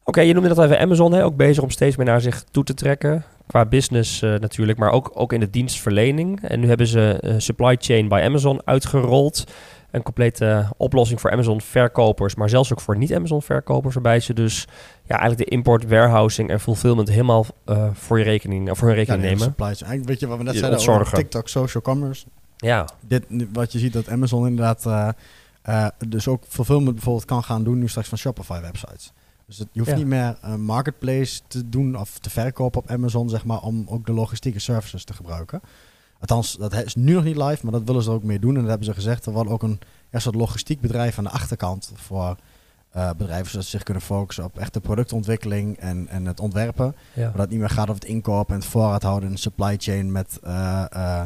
Oké, 0.05 0.21
je 0.21 0.33
noemde 0.33 0.49
dat 0.49 0.65
even 0.65 0.79
Amazon, 0.81 1.13
hè, 1.13 1.25
ook 1.25 1.37
bezig 1.37 1.63
om 1.63 1.71
steeds 1.71 1.97
meer 1.97 2.07
naar 2.07 2.21
zich 2.21 2.45
toe 2.51 2.65
te 2.65 2.75
trekken. 2.75 3.25
Qua 3.47 3.65
business 3.65 4.23
eh, 4.23 4.35
natuurlijk, 4.35 4.79
maar 4.79 4.91
ook, 4.91 5.11
ook 5.15 5.33
in 5.33 5.41
de 5.41 5.51
dienstverlening. 5.51 6.43
En 6.43 6.61
nu 6.61 6.69
hebben 6.69 6.87
ze 6.87 7.19
eh, 7.21 7.35
supply 7.39 7.77
chain 7.81 8.09
bij 8.09 8.25
Amazon 8.25 8.61
uitgerold. 8.65 9.45
Een 9.91 10.03
complete 10.03 10.47
eh, 10.47 10.71
oplossing 10.77 11.21
voor 11.21 11.31
Amazon 11.31 11.61
verkopers, 11.61 12.35
maar 12.35 12.49
zelfs 12.49 12.73
ook 12.73 12.81
voor 12.81 12.97
niet-Amazon 12.97 13.43
verkopers. 13.43 13.95
Waarbij 13.95 14.21
ze 14.21 14.35
dus 14.35 14.67
ja, 15.07 15.19
eigenlijk 15.19 15.49
de 15.49 15.57
import, 15.57 15.89
warehousing 15.89 16.51
en 16.51 16.61
fulfillment 16.61 17.09
helemaal 17.09 17.47
voor 17.93 18.19
je 18.19 18.25
rekening, 18.25 18.71
of 18.71 18.79
voor 18.79 18.89
hun 18.89 18.97
Ja, 18.97 19.03
rekening 19.03 19.23
hele 19.23 19.35
nemen. 19.37 19.55
supply 19.57 19.89
chain. 19.89 20.05
Weet 20.05 20.21
je 20.21 20.27
wat 20.27 20.39
we 20.39 20.45
net 20.45 20.57
zeiden 20.57 20.89
over. 20.89 21.15
TikTok, 21.17 21.49
social 21.49 21.83
commerce. 21.83 22.27
Ja, 22.57 22.89
Dit, 23.01 23.25
wat 23.53 23.73
je 23.73 23.79
ziet 23.79 23.93
dat 23.93 24.09
Amazon 24.09 24.47
inderdaad 24.47 25.15
eh, 25.63 25.87
dus 26.09 26.29
ook 26.29 26.45
fulfillment 26.49 26.95
bijvoorbeeld 26.95 27.25
kan 27.25 27.45
gaan 27.45 27.65
doen 27.65 27.79
nu 27.79 27.89
straks 27.89 28.09
van 28.09 28.19
Shopify 28.19 28.61
websites. 28.61 29.13
Dus 29.47 29.59
het, 29.59 29.69
je 29.73 29.81
hoeft 29.81 29.97
niet 29.97 30.07
meer 30.07 30.39
een 30.41 30.65
marketplace 30.65 31.41
te 31.47 31.69
doen 31.69 31.99
of 31.99 32.19
te 32.19 32.31
verkopen 32.31 32.81
op 32.81 32.91
Amazon, 32.91 33.29
zeg 33.29 33.45
maar, 33.45 33.61
om 33.61 33.85
ook 33.89 34.07
de 34.07 34.13
logistieke 34.13 34.59
services 34.59 35.05
te 35.05 35.13
gebruiken. 35.13 35.61
Althans, 36.21 36.57
dat 36.57 36.73
is 36.73 36.95
nu 36.95 37.13
nog 37.13 37.25
niet 37.25 37.37
live, 37.37 37.59
maar 37.63 37.73
dat 37.73 37.83
willen 37.85 38.03
ze 38.03 38.11
ook 38.11 38.23
mee 38.23 38.39
doen. 38.39 38.55
En 38.55 38.61
dat 38.61 38.69
hebben 38.69 38.87
ze 38.87 38.95
gezegd. 38.95 39.27
Er 39.27 39.33
wordt 39.33 39.51
ook 39.51 39.63
een 39.63 39.81
ja, 40.11 40.19
soort 40.19 40.35
logistiek 40.35 40.81
bedrijf 40.81 41.19
aan 41.19 41.25
de 41.25 41.31
achterkant 41.31 41.93
voor 41.95 42.37
uh, 42.97 43.11
bedrijven 43.17 43.51
zodat 43.51 43.65
ze 43.65 43.71
zich 43.71 43.83
kunnen 43.83 44.03
focussen 44.03 44.45
op 44.45 44.59
echte 44.59 44.81
productontwikkeling 44.81 45.77
en, 45.77 46.09
en 46.09 46.25
het 46.25 46.41
ontwerpen. 46.41 46.97
Ja. 47.13 47.29
Maar 47.29 47.37
dat 47.37 47.51
niet 47.51 47.59
meer 47.59 47.71
gaat 47.71 47.89
over 47.89 48.03
het 48.03 48.11
inkopen 48.11 48.55
en 48.55 48.61
het 48.61 48.71
voorraad 48.71 49.03
houden 49.03 49.31
en 49.31 49.37
supply 49.37 49.77
chain 49.79 50.13
met 50.13 50.39
uh, 50.45 51.23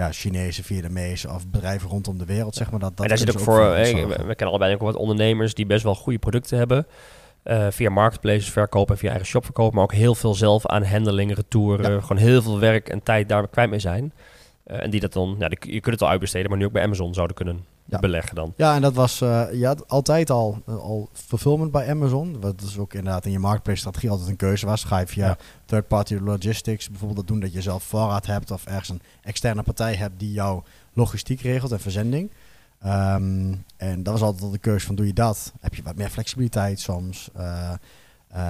ja, 0.00 0.12
Chinese, 0.12 0.64
Vietnamese 0.64 1.28
of 1.30 1.48
bedrijven 1.48 1.88
rondom 1.88 2.18
de 2.18 2.24
wereld. 2.24 2.54
Zeg 2.54 2.70
maar, 2.70 2.80
dat, 2.80 2.96
dat 2.96 3.00
en 3.00 3.08
daar 3.08 3.18
zit 3.18 3.36
ook 3.36 3.42
voor, 3.42 3.70
we, 3.70 4.14
kennen 4.16 4.46
allebei 4.46 4.74
ook 4.74 4.80
wat 4.80 4.96
ondernemers 4.96 5.54
die 5.54 5.66
best 5.66 5.82
wel 5.82 5.94
goede 5.94 6.18
producten 6.18 6.58
hebben. 6.58 6.86
via 7.70 7.90
marketplaces 7.90 8.50
verkopen 8.50 8.94
en 8.94 9.00
via 9.00 9.10
eigen 9.10 9.26
shop 9.26 9.44
verkopen, 9.44 9.74
maar 9.74 9.84
ook 9.84 9.92
heel 9.92 10.14
veel 10.14 10.34
zelf 10.34 10.66
aan 10.66 10.84
handeling, 10.84 11.34
retouren, 11.34 12.02
gewoon 12.02 12.22
heel 12.22 12.42
veel 12.42 12.58
werk 12.58 12.88
en 12.88 13.02
tijd 13.02 13.28
daar 13.28 13.48
kwijt 13.48 13.70
mee 13.70 13.78
zijn. 13.78 14.12
En 14.70 14.90
die 14.90 15.00
dat 15.00 15.12
dan, 15.12 15.36
ja, 15.38 15.50
je 15.50 15.80
kunt 15.80 15.94
het 15.94 16.02
al 16.02 16.08
uitbesteden, 16.08 16.50
maar 16.50 16.58
nu 16.58 16.64
ook 16.64 16.72
bij 16.72 16.82
Amazon 16.82 17.14
zouden 17.14 17.36
kunnen 17.36 17.64
ja. 17.84 17.98
beleggen 17.98 18.34
dan. 18.34 18.52
Ja, 18.56 18.74
en 18.74 18.82
dat 18.82 18.94
was 18.94 19.20
uh, 19.20 19.46
ja, 19.52 19.76
altijd 19.86 20.30
al, 20.30 20.62
uh, 20.68 20.76
al 20.76 21.08
fulfillment 21.12 21.72
bij 21.72 21.90
Amazon. 21.90 22.40
Wat 22.40 22.60
dus 22.60 22.78
ook 22.78 22.94
inderdaad 22.94 23.24
in 23.24 23.32
je 23.32 23.38
marketplace-strategie 23.38 24.10
altijd 24.10 24.28
een 24.28 24.36
keuze 24.36 24.66
was. 24.66 24.84
Ga 24.84 24.98
je 24.98 25.06
via 25.06 25.36
third-party 25.64 26.14
logistics 26.14 26.88
bijvoorbeeld 26.88 27.18
dat 27.18 27.28
doen 27.28 27.40
dat 27.40 27.52
je 27.52 27.62
zelf 27.62 27.82
voorraad 27.82 28.26
hebt 28.26 28.50
of 28.50 28.66
ergens 28.66 28.88
een 28.88 29.02
externe 29.22 29.62
partij 29.62 29.94
hebt 29.94 30.18
die 30.18 30.32
jouw 30.32 30.62
logistiek 30.92 31.40
regelt 31.40 31.72
en 31.72 31.80
verzending. 31.80 32.30
Um, 32.86 33.64
en 33.76 34.02
dat 34.02 34.12
was 34.12 34.22
altijd 34.22 34.52
de 34.52 34.58
keuze 34.58 34.86
van 34.86 34.94
doe 34.94 35.06
je 35.06 35.12
dat, 35.12 35.52
heb 35.60 35.74
je 35.74 35.82
wat 35.82 35.96
meer 35.96 36.10
flexibiliteit 36.10 36.80
soms. 36.80 37.30
Uh, 37.36 37.70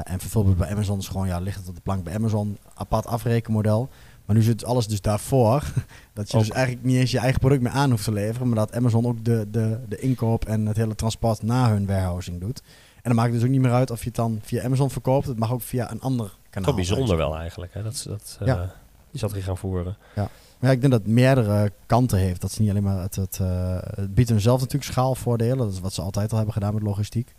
en 0.03 0.21
fulfillment 0.21 0.59
bij 0.59 0.71
Amazon 0.71 0.99
is 0.99 1.09
gewoon, 1.09 1.27
ja, 1.27 1.39
ligt 1.39 1.59
het 1.59 1.69
op 1.69 1.75
de 1.75 1.81
plank 1.81 2.05
bij 2.05 2.15
Amazon, 2.15 2.59
apart 2.75 3.07
afrekenmodel. 3.07 3.89
Maar 4.31 4.39
nu 4.39 4.45
zit 4.45 4.65
alles 4.65 4.87
dus 4.87 5.01
daarvoor. 5.01 5.63
Dat 6.13 6.31
je 6.31 6.39
dus 6.39 6.51
eigenlijk 6.51 6.85
niet 6.85 6.97
eens 6.97 7.11
je 7.11 7.19
eigen 7.19 7.41
product 7.41 7.63
meer 7.63 7.73
aan 7.73 7.91
hoeft 7.91 8.05
te 8.05 8.13
leveren. 8.13 8.49
Maar 8.49 8.57
dat 8.57 8.75
Amazon 8.75 9.07
ook 9.07 9.25
de, 9.25 9.47
de, 9.51 9.79
de 9.89 9.99
inkoop 9.99 10.45
en 10.45 10.67
het 10.67 10.77
hele 10.77 10.95
transport 10.95 11.43
na 11.43 11.71
hun 11.71 11.87
warehousing 11.87 12.41
doet. 12.41 12.63
En 12.95 13.03
dan 13.03 13.15
maakt 13.15 13.29
het 13.29 13.37
dus 13.37 13.45
ook 13.45 13.55
niet 13.55 13.61
meer 13.61 13.73
uit 13.73 13.91
of 13.91 13.99
je 13.99 14.07
het 14.07 14.15
dan 14.15 14.39
via 14.43 14.65
Amazon 14.65 14.91
verkoopt. 14.91 15.27
Het 15.27 15.39
mag 15.39 15.53
ook 15.53 15.63
via 15.63 15.91
een 15.91 16.01
ander 16.01 16.33
kanaal. 16.51 16.69
Toch 16.69 16.77
bijzonder 16.77 17.17
wel 17.17 17.37
eigenlijk. 17.37 17.75
Hè? 17.75 17.83
Dat, 17.83 18.05
dat, 18.09 18.39
uh, 18.41 18.47
ja. 18.47 18.75
strategie 19.13 19.43
gaan 19.43 19.57
voeren. 19.57 19.97
Ja. 20.15 20.29
Maar 20.59 20.71
ja, 20.71 20.71
ik 20.71 20.81
denk 20.81 20.93
dat 20.93 21.03
het 21.03 21.13
meerdere 21.13 21.73
kanten 21.87 22.19
heeft. 22.19 22.41
Dat 22.41 22.51
is 22.51 22.59
niet 22.59 22.71
alleen 22.71 22.83
maar 22.83 23.03
het, 23.03 23.17
het, 23.17 23.39
uh, 23.43 23.79
het 23.81 24.15
biedt 24.15 24.29
hun 24.29 24.41
zelf 24.41 24.61
natuurlijk 24.61 24.91
schaalvoordelen. 24.91 25.59
Dat 25.59 25.73
is 25.73 25.81
wat 25.81 25.93
ze 25.93 26.03
altijd 26.03 26.31
al 26.31 26.37
hebben 26.37 26.55
gedaan 26.55 26.75
met 26.75 26.83
logistiek 26.83 27.35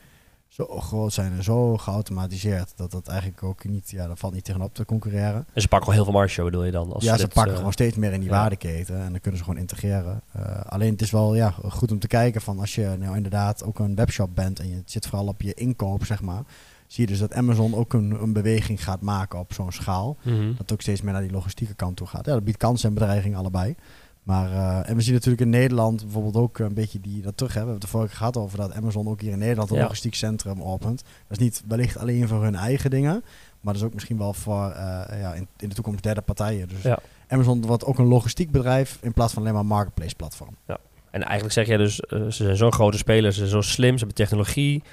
zo 0.67 0.79
groot 0.79 1.13
zijn 1.13 1.31
en 1.31 1.43
zo 1.43 1.77
geautomatiseerd 1.77 2.73
dat 2.75 2.91
dat 2.91 3.07
eigenlijk 3.07 3.43
ook 3.43 3.63
niet, 3.63 3.89
ja, 3.89 4.07
dat 4.07 4.19
valt 4.19 4.33
niet 4.33 4.43
tegenop 4.43 4.73
te 4.73 4.85
concurreren. 4.85 5.45
En 5.53 5.61
ze 5.61 5.67
pakken 5.67 5.87
al 5.87 5.93
heel 5.93 6.03
veel 6.03 6.13
marge, 6.13 6.43
bedoel 6.43 6.63
je 6.63 6.71
dan? 6.71 6.93
Als 6.93 7.03
ja, 7.03 7.17
ze 7.17 7.27
pakken 7.27 7.51
uh, 7.51 7.57
gewoon 7.57 7.73
steeds 7.73 7.97
meer 7.97 8.13
in 8.13 8.19
die 8.19 8.29
waardeketen 8.29 8.95
en 8.95 9.11
dan 9.11 9.19
kunnen 9.19 9.39
ze 9.39 9.45
gewoon 9.45 9.59
integreren. 9.59 10.21
Uh, 10.37 10.61
alleen 10.65 10.91
het 10.91 11.01
is 11.01 11.11
wel 11.11 11.35
ja, 11.35 11.53
goed 11.69 11.91
om 11.91 11.99
te 11.99 12.07
kijken 12.07 12.41
van 12.41 12.59
als 12.59 12.75
je 12.75 12.95
nou 12.99 13.15
inderdaad 13.15 13.63
ook 13.63 13.79
een 13.79 13.95
webshop 13.95 14.35
bent 14.35 14.59
en 14.59 14.69
je 14.69 14.81
zit 14.85 15.07
vooral 15.07 15.27
op 15.27 15.41
je 15.41 15.53
inkoop, 15.53 16.05
zeg 16.05 16.21
maar. 16.21 16.43
Zie 16.87 17.03
je 17.03 17.11
dus 17.11 17.19
dat 17.19 17.33
Amazon 17.33 17.75
ook 17.75 17.93
een, 17.93 18.11
een 18.11 18.33
beweging 18.33 18.83
gaat 18.83 19.01
maken 19.01 19.39
op 19.39 19.53
zo'n 19.53 19.71
schaal. 19.71 20.17
Mm 20.23 20.33
-hmm. 20.33 20.55
Dat 20.57 20.71
ook 20.71 20.81
steeds 20.81 21.01
meer 21.01 21.13
naar 21.13 21.21
die 21.21 21.31
logistieke 21.31 21.73
kant 21.73 21.95
toe 21.97 22.07
gaat. 22.07 22.25
Ja, 22.25 22.33
dat 22.33 22.43
biedt 22.43 22.57
kansen 22.57 22.87
en 22.87 22.93
bedreiging 22.93 23.35
allebei. 23.35 23.75
Maar, 24.23 24.51
uh, 24.51 24.89
en 24.89 24.95
we 24.95 25.01
zien 25.01 25.13
natuurlijk 25.13 25.41
in 25.41 25.49
Nederland 25.49 26.03
bijvoorbeeld 26.03 26.35
ook 26.35 26.59
een 26.59 26.73
beetje 26.73 26.99
die 26.99 27.21
dat 27.21 27.37
terug 27.37 27.53
hebben. 27.53 27.73
We 27.73 27.73
hebben 27.73 27.73
het 27.73 27.81
de 27.81 27.87
vorige 27.87 28.15
gehad 28.15 28.37
over 28.37 28.57
dat 28.57 28.73
Amazon 28.73 29.07
ook 29.07 29.21
hier 29.21 29.31
in 29.31 29.39
Nederland 29.39 29.69
een 29.69 29.75
ja. 29.75 29.81
logistiek 29.81 30.15
centrum 30.15 30.61
opent. 30.61 31.03
Dat 31.27 31.37
is 31.37 31.43
niet 31.43 31.63
wellicht 31.67 31.97
alleen 31.97 32.27
voor 32.27 32.43
hun 32.43 32.55
eigen 32.55 32.89
dingen, 32.89 33.23
maar 33.61 33.73
dat 33.73 33.81
is 33.81 33.87
ook 33.87 33.93
misschien 33.93 34.17
wel 34.17 34.33
voor 34.33 34.69
uh, 34.69 35.03
ja, 35.21 35.33
in, 35.33 35.47
in, 35.57 35.69
de 35.69 35.75
toekomst 35.75 36.03
derde 36.03 36.21
partijen. 36.21 36.67
Dus 36.67 36.81
ja. 36.81 36.99
Amazon 37.27 37.65
wordt 37.65 37.85
ook 37.85 37.97
een 37.97 38.05
logistiek 38.05 38.51
bedrijf 38.51 38.97
in 39.01 39.13
plaats 39.13 39.33
van 39.33 39.41
alleen 39.41 39.53
maar 39.53 39.61
een 39.61 39.67
marketplace 39.67 40.15
platform. 40.15 40.55
Ja. 40.67 40.77
En 41.11 41.23
eigenlijk 41.23 41.53
zeg 41.53 41.67
jij 41.67 41.77
dus, 41.77 42.01
uh, 42.09 42.19
ze 42.19 42.43
zijn 42.43 42.55
zo'n 42.55 42.73
grote 42.73 42.97
spelers, 42.97 43.35
ze 43.35 43.47
zijn 43.47 43.63
zo 43.63 43.69
slim, 43.69 43.91
ze 43.91 43.97
hebben 43.97 44.15
technologie 44.15 44.83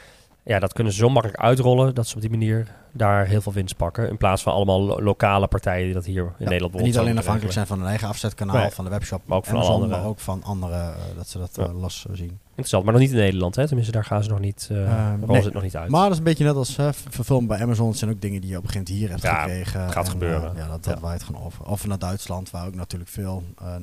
ja, 0.48 0.58
dat 0.58 0.72
kunnen 0.72 0.92
ze 0.92 0.98
zo 0.98 1.08
makkelijk 1.08 1.40
uitrollen 1.40 1.94
dat 1.94 2.06
ze 2.06 2.14
op 2.14 2.20
die 2.20 2.30
manier 2.30 2.66
daar 2.92 3.26
heel 3.26 3.40
veel 3.40 3.52
winst 3.52 3.76
pakken. 3.76 4.08
In 4.08 4.16
plaats 4.16 4.42
van 4.42 4.52
allemaal 4.52 4.82
lo 4.82 5.02
lokale 5.02 5.46
partijen 5.46 5.84
die 5.84 5.94
dat 5.94 6.04
hier 6.04 6.22
in 6.22 6.32
ja, 6.38 6.48
Nederland 6.48 6.74
en 6.74 6.82
niet 6.82 6.98
alleen 6.98 7.18
afhankelijk 7.18 7.52
zijn 7.52 7.66
van 7.66 7.78
hun 7.78 7.88
eigen 7.88 8.08
afzetkanaal, 8.08 8.56
nee. 8.56 8.70
van 8.70 8.84
de 8.84 8.90
webshop, 8.90 9.22
maar 9.24 9.36
ook 9.36 9.44
van 9.44 9.54
Amazon, 9.54 9.74
andere. 9.74 10.00
maar 10.00 10.04
ook 10.04 10.18
van 10.18 10.42
andere, 10.42 10.74
uh, 10.74 10.94
dat 11.16 11.28
ze 11.28 11.38
dat 11.38 11.50
ja. 11.56 11.66
uh, 11.66 11.80
los 11.80 12.06
zien. 12.12 12.38
Interessant, 12.48 12.84
maar 12.84 12.92
nog 12.92 13.02
niet 13.02 13.10
in 13.10 13.16
Nederland, 13.16 13.56
hè? 13.56 13.66
Tenminste, 13.66 13.92
daar 13.92 14.04
gaan 14.04 14.22
ze 14.22 14.30
nog 14.30 14.40
niet, 14.40 14.68
uh, 14.72 15.12
nee. 15.26 15.42
het 15.42 15.52
nog 15.52 15.62
niet 15.62 15.76
uit. 15.76 15.90
Maar 15.90 16.02
dat 16.02 16.12
is 16.12 16.18
een 16.18 16.24
beetje 16.24 16.44
net 16.44 16.56
als 16.56 16.74
verfilmd 17.08 17.48
bij 17.48 17.60
Amazon. 17.60 17.88
Het 17.88 17.98
zijn 17.98 18.10
ook 18.10 18.20
dingen 18.20 18.40
die 18.40 18.50
je 18.50 18.56
op 18.56 18.64
een 18.64 18.70
gegeven 18.70 18.94
moment 18.94 19.20
hier 19.22 19.22
hebt 19.22 19.36
ja, 19.36 19.42
gekregen. 19.42 19.82
Het 19.82 19.92
gaat 19.92 20.04
en, 20.04 20.10
gebeuren. 20.10 20.52
ja, 20.56 20.68
dat, 20.68 20.84
dat 20.84 21.00
waait 21.00 21.22
gewoon 21.22 21.42
over. 21.42 21.64
Of 21.64 21.86
naar 21.86 21.98
Duitsland, 21.98 22.50
waar 22.50 22.66
ook 22.66 22.74
natuurlijk 22.74 23.10
veel 23.10 23.42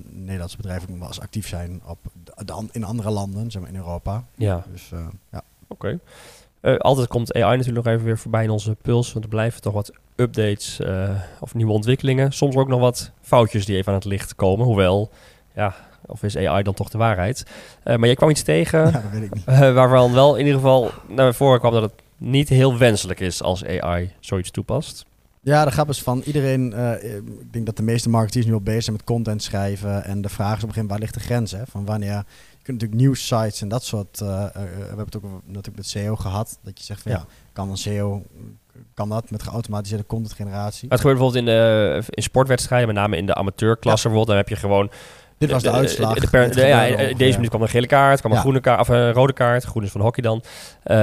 Nederlandse 0.10 0.58
bedrijven 0.58 0.90
ook 0.94 1.00
wel 1.00 1.08
eens 1.08 1.22
actief 1.22 1.48
zijn 1.48 1.82
op 1.86 1.98
de, 2.46 2.68
in 2.72 2.84
andere 2.84 3.10
landen, 3.10 3.52
zeg 3.52 3.62
maar 3.62 3.72
in 3.72 3.78
Europa. 3.78 4.24
Ja. 4.36 4.64
Dus 4.72 4.90
ja. 5.32 5.44
Oké. 5.68 5.86
Okay. 5.88 6.00
Uh, 6.66 6.78
altijd 6.78 7.08
komt 7.08 7.34
AI 7.34 7.58
natuurlijk 7.58 7.86
nog 7.86 7.94
even 7.94 8.06
weer 8.06 8.18
voorbij 8.18 8.44
in 8.44 8.50
onze 8.50 8.76
puls. 8.82 9.14
Want 9.14 9.26
er 9.26 9.32
blijven 9.32 9.62
toch 9.62 9.74
wat 9.74 9.92
updates 10.16 10.80
uh, 10.80 11.10
of 11.40 11.54
nieuwe 11.54 11.72
ontwikkelingen. 11.72 12.32
Soms 12.32 12.56
ook 12.56 12.68
nog 12.68 12.80
wat 12.80 13.12
foutjes 13.22 13.66
die 13.66 13.76
even 13.76 13.92
aan 13.92 13.98
het 13.98 14.08
licht 14.08 14.36
komen. 14.36 14.66
Hoewel, 14.66 15.10
ja, 15.56 15.76
of 16.06 16.24
is 16.24 16.38
AI 16.38 16.64
dan 16.64 16.74
toch 16.74 16.90
de 16.90 16.98
waarheid? 16.98 17.46
Uh, 17.84 17.96
maar 17.96 18.06
jij 18.06 18.16
kwam 18.16 18.30
iets 18.30 18.44
tegen 18.44 18.80
ja, 18.86 18.92
dat 18.92 19.12
weet 19.12 19.24
ik 19.24 19.34
niet. 19.34 19.46
waarvan 19.46 20.14
wel 20.14 20.34
in 20.34 20.46
ieder 20.46 20.54
geval 20.54 20.92
naar 21.08 21.34
voren 21.34 21.60
kwam 21.60 21.72
dat 21.72 21.82
het 21.82 21.94
niet 22.18 22.50
heel 22.50 22.78
wenselijk 22.78 23.20
is 23.20 23.42
als 23.42 23.66
AI 23.66 24.12
zoiets 24.20 24.52
toepast. 24.52 25.06
Ja, 25.42 25.66
de 25.66 25.72
grap 25.72 25.90
is 25.90 26.02
van 26.02 26.22
iedereen. 26.26 26.74
ik 27.02 27.54
denk 27.54 27.66
dat 27.66 27.78
de 27.78 27.84
meeste 27.84 28.10
marketeers 28.10 28.46
nu 28.46 28.54
al 28.54 28.62
bezig 28.62 28.84
zijn 28.84 28.96
met 28.96 29.06
content 29.06 29.44
schrijven. 29.44 30.04
En 30.04 30.22
de 30.22 30.30
vraag 30.30 30.58
is 30.58 30.64
op 30.64 30.70
een 30.70 30.74
gegeven 30.74 30.82
moment: 30.82 30.90
waar 30.90 31.00
ligt 31.00 31.14
de 31.14 31.20
grens? 31.20 31.52
Hè? 31.52 31.66
Van 31.66 31.86
wanneer 31.86 32.24
natuurlijk 32.74 33.02
nieuwsites 33.02 33.62
en 33.62 33.68
dat 33.68 33.84
soort. 33.84 34.20
Uh, 34.22 34.30
uh, 34.30 34.54
we 34.54 34.86
hebben 34.88 35.06
het 35.06 35.16
ook 35.16 35.24
natuurlijk 35.46 35.76
met 35.76 35.88
SEO 35.88 36.16
gehad. 36.16 36.60
Dat 36.64 36.78
je 36.78 36.84
zegt 36.84 37.02
van 37.02 37.12
ja, 37.12 37.18
ja 37.18 37.26
kan 37.54 37.70
een 37.70 37.78
SEO 37.78 38.24
kan 38.94 39.10
dat 39.10 39.30
met 39.30 39.44
geautomatiseerde 39.44 40.06
content 40.06 40.34
generatie. 40.34 40.90
Het 40.90 41.00
gebeurt 41.00 41.18
bijvoorbeeld 41.18 41.48
in, 41.48 41.54
de, 41.54 42.04
in 42.10 42.24
sportwedstrijden, 42.24 42.88
met 42.88 42.98
name 42.98 43.18
in 43.18 43.26
de 43.26 43.34
amateurklasse 43.34 44.08
ja. 44.08 44.14
bijvoorbeeld. 44.14 44.28
Dan 44.28 44.38
heb 44.38 44.50
je 44.50 44.56
gewoon. 44.56 44.92
Dit 45.38 45.52
was 45.52 45.64
de, 45.64 45.70
de 45.70 45.76
uitslag. 45.76 46.14
De, 46.14 46.28
de 46.30 46.50
de, 46.50 46.66
ja, 46.66 47.14
deze 47.18 47.36
minuut 47.36 47.50
kwam 47.50 47.62
een 47.62 47.70
gele 47.70 47.88
kaart, 47.88 48.20
kwam 48.20 48.32
een 48.32 48.38
groene 48.38 48.60
kaart, 48.60 48.80
of 48.80 48.88
een 48.88 49.12
rode 49.12 49.34
kaart. 49.34 49.64
Groen 49.64 49.84
is 49.84 49.92
van 49.92 50.02
hockey 50.02 50.24
dan. 50.24 50.38
Uh, 50.84 50.96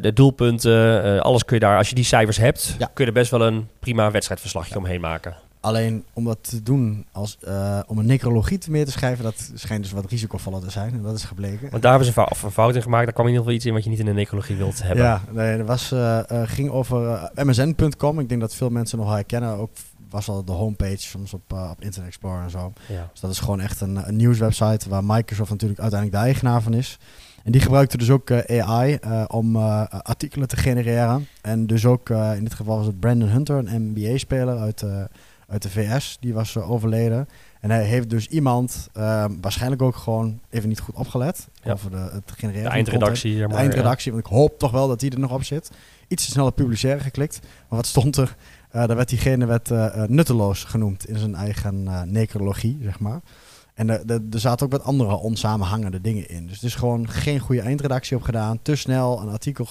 de 0.00 0.10
doelpunten, 0.14 1.22
alles 1.22 1.44
kun 1.44 1.56
je 1.56 1.62
daar, 1.62 1.76
als 1.76 1.88
je 1.88 1.94
die 1.94 2.04
cijfers 2.04 2.36
hebt, 2.36 2.76
kun 2.78 3.04
je 3.04 3.06
er 3.06 3.12
best 3.12 3.30
wel 3.30 3.42
een 3.42 3.68
prima 3.78 4.10
wedstrijdverslagje 4.10 4.76
omheen 4.76 5.00
maken. 5.00 5.36
Alleen 5.66 6.04
om 6.12 6.24
dat 6.24 6.38
te 6.40 6.62
doen, 6.62 7.06
als, 7.12 7.38
uh, 7.48 7.80
om 7.86 7.98
een 7.98 8.06
necrologie 8.06 8.58
meer 8.68 8.84
te 8.84 8.90
schrijven, 8.90 9.24
dat 9.24 9.50
schijnt 9.54 9.82
dus 9.82 9.92
wat 9.92 10.10
risicovoller 10.10 10.60
te 10.60 10.70
zijn. 10.70 10.92
En 10.92 11.02
dat 11.02 11.16
is 11.16 11.24
gebleken. 11.24 11.70
Want 11.70 11.82
daar 11.82 11.90
hebben 11.90 12.12
ze 12.12 12.20
een, 12.20 12.26
fout, 12.26 12.42
een 12.42 12.50
fout 12.50 12.74
in 12.74 12.82
gemaakt. 12.82 13.04
Daar 13.04 13.12
kwam 13.12 13.26
in 13.26 13.32
ieder 13.32 13.44
geval 13.44 13.56
iets 13.56 13.66
in 13.66 13.72
wat 13.72 13.84
je 13.84 13.90
niet 13.90 13.98
in 13.98 14.06
een 14.06 14.14
necrologie 14.14 14.56
wilt 14.56 14.82
hebben. 14.82 15.04
Ja, 15.04 15.22
nee, 15.30 15.56
er 15.56 15.64
was, 15.64 15.92
uh, 15.92 16.18
uh, 16.32 16.42
ging 16.44 16.70
over 16.70 17.30
msn.com. 17.34 18.20
Ik 18.20 18.28
denk 18.28 18.40
dat 18.40 18.54
veel 18.54 18.70
mensen 18.70 18.98
nog 18.98 19.14
herkennen. 19.14 19.56
Ook 19.56 19.70
was 20.10 20.28
al 20.28 20.44
de 20.44 20.52
homepage 20.52 20.98
soms 20.98 21.34
op, 21.34 21.52
op 21.52 21.76
Internet 21.78 22.08
Explorer 22.08 22.42
en 22.42 22.50
zo. 22.50 22.72
Ja. 22.88 23.08
Dus 23.12 23.20
dat 23.20 23.30
is 23.30 23.38
gewoon 23.38 23.60
echt 23.60 23.80
een, 23.80 24.08
een 24.08 24.16
nieuwswebsite 24.16 24.88
waar 24.88 25.04
Microsoft 25.04 25.50
natuurlijk 25.50 25.80
uiteindelijk 25.80 26.20
de 26.20 26.26
eigenaar 26.26 26.62
van 26.62 26.74
is. 26.74 26.98
En 27.44 27.52
die 27.52 27.60
gebruikte 27.60 27.96
dus 27.96 28.10
ook 28.10 28.30
AI 28.48 28.98
om 29.26 29.56
artikelen 29.56 30.48
te 30.48 30.56
genereren. 30.56 31.28
En 31.40 31.66
dus 31.66 31.86
ook, 31.86 32.10
in 32.10 32.44
dit 32.44 32.54
geval 32.54 32.76
was 32.76 32.86
het 32.86 33.00
Brandon 33.00 33.28
Hunter, 33.28 33.56
een 33.56 33.92
NBA-speler 33.92 34.58
uit 34.58 34.84
uit 35.46 35.62
de 35.62 35.70
VS. 35.70 36.16
Die 36.20 36.34
was 36.34 36.54
uh, 36.54 36.70
overleden. 36.70 37.28
En 37.60 37.70
hij 37.70 37.84
heeft 37.84 38.10
dus 38.10 38.26
iemand, 38.26 38.88
uh, 38.96 39.24
waarschijnlijk 39.40 39.82
ook 39.82 39.96
gewoon 39.96 40.40
even 40.50 40.68
niet 40.68 40.80
goed 40.80 40.94
opgelet. 40.94 41.48
Ja. 41.62 41.72
Over 41.72 41.90
de, 41.90 41.96
het 41.96 42.32
genereren. 42.36 42.64
De 42.64 42.70
eindredactie. 42.70 43.40
De, 43.40 43.46
de 43.46 43.54
eindredactie, 43.54 44.12
want 44.12 44.26
ik 44.26 44.32
hoop 44.32 44.58
toch 44.58 44.70
wel 44.70 44.88
dat 44.88 45.00
die 45.00 45.10
er 45.10 45.18
nog 45.18 45.32
op 45.32 45.44
zit. 45.44 45.70
Iets 46.08 46.24
te 46.24 46.30
snel 46.30 46.46
op 46.46 46.54
publiceren 46.54 47.00
geklikt. 47.00 47.40
Maar 47.42 47.78
wat 47.78 47.86
stond 47.86 48.16
er? 48.16 48.36
Uh, 48.72 48.86
daar 48.86 48.96
werd 48.96 49.08
diegene 49.08 49.46
werd, 49.46 49.70
uh, 49.70 50.02
nutteloos 50.04 50.64
genoemd 50.64 51.08
in 51.08 51.18
zijn 51.18 51.34
eigen 51.34 51.88
necrologie, 52.12 52.78
zeg 52.82 52.98
maar. 52.98 53.20
En 53.76 53.90
er, 53.90 54.02
er, 54.06 54.20
er 54.30 54.40
zaten 54.40 54.66
ook 54.66 54.72
wat 54.72 54.82
andere 54.82 55.16
onsamenhangende 55.16 56.00
dingen 56.00 56.28
in. 56.28 56.46
Dus 56.46 56.54
het 56.54 56.64
is 56.64 56.74
gewoon 56.74 57.08
geen 57.08 57.38
goede 57.38 57.60
eindredactie 57.60 58.16
op 58.16 58.22
gedaan. 58.22 58.62
Te 58.62 58.76
snel 58.76 59.20
een 59.20 59.28
artikel 59.28 59.66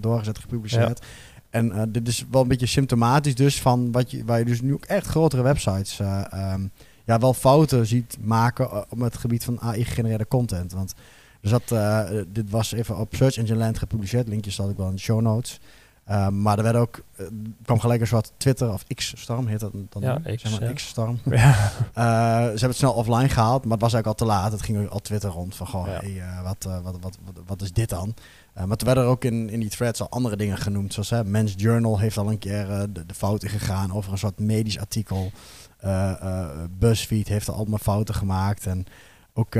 doorgezet, 0.00 0.38
gepubliceerd. 0.38 1.00
Ja. 1.00 1.06
En 1.50 1.66
uh, 1.66 1.82
dit 1.88 2.08
is 2.08 2.24
wel 2.30 2.42
een 2.42 2.48
beetje 2.48 2.66
symptomatisch 2.66 3.34
dus 3.34 3.60
van 3.60 3.92
wat 3.92 4.10
je, 4.10 4.24
waar 4.24 4.38
je 4.38 4.44
dus 4.44 4.60
nu 4.60 4.74
ook 4.74 4.84
echt 4.84 5.06
grotere 5.06 5.42
websites 5.42 6.00
uh, 6.00 6.24
um, 6.52 6.70
ja, 7.04 7.18
wel 7.18 7.34
fouten 7.34 7.86
ziet 7.86 8.16
maken 8.20 8.64
uh, 8.64 8.80
op 8.88 9.00
het 9.00 9.16
gebied 9.16 9.44
van 9.44 9.60
AI-gegenereerde 9.60 10.28
content. 10.28 10.72
Want 10.72 10.94
er 11.40 11.48
zat, 11.48 11.74
dit 12.28 12.50
was 12.50 12.72
even 12.72 12.98
op 12.98 13.14
Search 13.14 13.36
Engine 13.36 13.58
Land 13.58 13.78
gepubliceerd, 13.78 14.28
linkjes 14.28 14.54
zal 14.54 14.70
ik 14.70 14.76
wel 14.76 14.88
in 14.88 14.94
de 14.94 15.00
show 15.00 15.20
notes. 15.20 15.60
Uh, 16.10 16.28
maar 16.28 16.56
er 16.56 16.62
werd 16.62 16.76
ook, 16.76 17.00
uh, 17.20 17.26
kwam 17.62 17.80
gelijk 17.80 18.00
een 18.00 18.06
soort 18.06 18.32
Twitter 18.36 18.72
of 18.72 18.84
X-storm, 18.94 19.46
heet 19.46 19.60
dat 19.60 19.72
dan? 19.88 20.02
Ja, 20.02 20.14
X, 20.34 20.42
zeg 20.42 20.50
maar, 20.60 20.68
ja. 20.68 20.72
X-storm. 20.74 21.18
Ja. 21.30 21.50
Uh, 21.50 21.54
ze 22.44 22.48
hebben 22.48 22.68
het 22.68 22.76
snel 22.76 22.92
offline 22.92 23.28
gehaald, 23.28 23.62
maar 23.64 23.72
het 23.72 23.80
was 23.80 23.92
eigenlijk 23.92 24.06
al 24.20 24.26
te 24.26 24.32
laat. 24.34 24.52
Het 24.52 24.62
ging 24.62 24.88
al 24.90 24.98
Twitter 25.00 25.30
rond 25.30 25.54
van, 25.54 25.66
goh, 25.66 25.86
Ja. 25.86 25.92
hey, 26.00 26.22
wat, 26.42 26.68
wat, 26.82 26.96
wat, 27.00 27.18
wat, 27.46 27.62
is 27.62 27.72
dit 27.72 27.88
dan? 27.88 28.14
maar 28.66 28.76
toen 28.76 28.86
werden 28.86 29.04
er 29.04 29.10
ook 29.10 29.24
in, 29.24 29.50
in 29.50 29.60
die 29.60 29.68
threads 29.70 30.00
al 30.00 30.08
andere 30.10 30.36
dingen 30.36 30.56
genoemd. 30.58 30.92
Zoals 30.92 31.10
hè, 31.10 31.24
Men's 31.24 31.54
Journal 31.56 31.98
heeft 31.98 32.16
al 32.18 32.30
een 32.30 32.38
keer 32.38 32.66
de, 32.92 33.06
de 33.06 33.14
fout 33.14 33.42
ingegaan 33.42 33.92
over 33.92 34.12
een 34.12 34.18
soort 34.18 34.38
medisch 34.38 34.78
artikel. 34.78 35.30
BuzzFeed 36.78 37.28
heeft 37.28 37.46
er 37.46 37.54
allemaal 37.54 37.78
fouten 37.78 38.14
gemaakt. 38.14 38.66
En 38.66 38.86
ook 39.34 39.54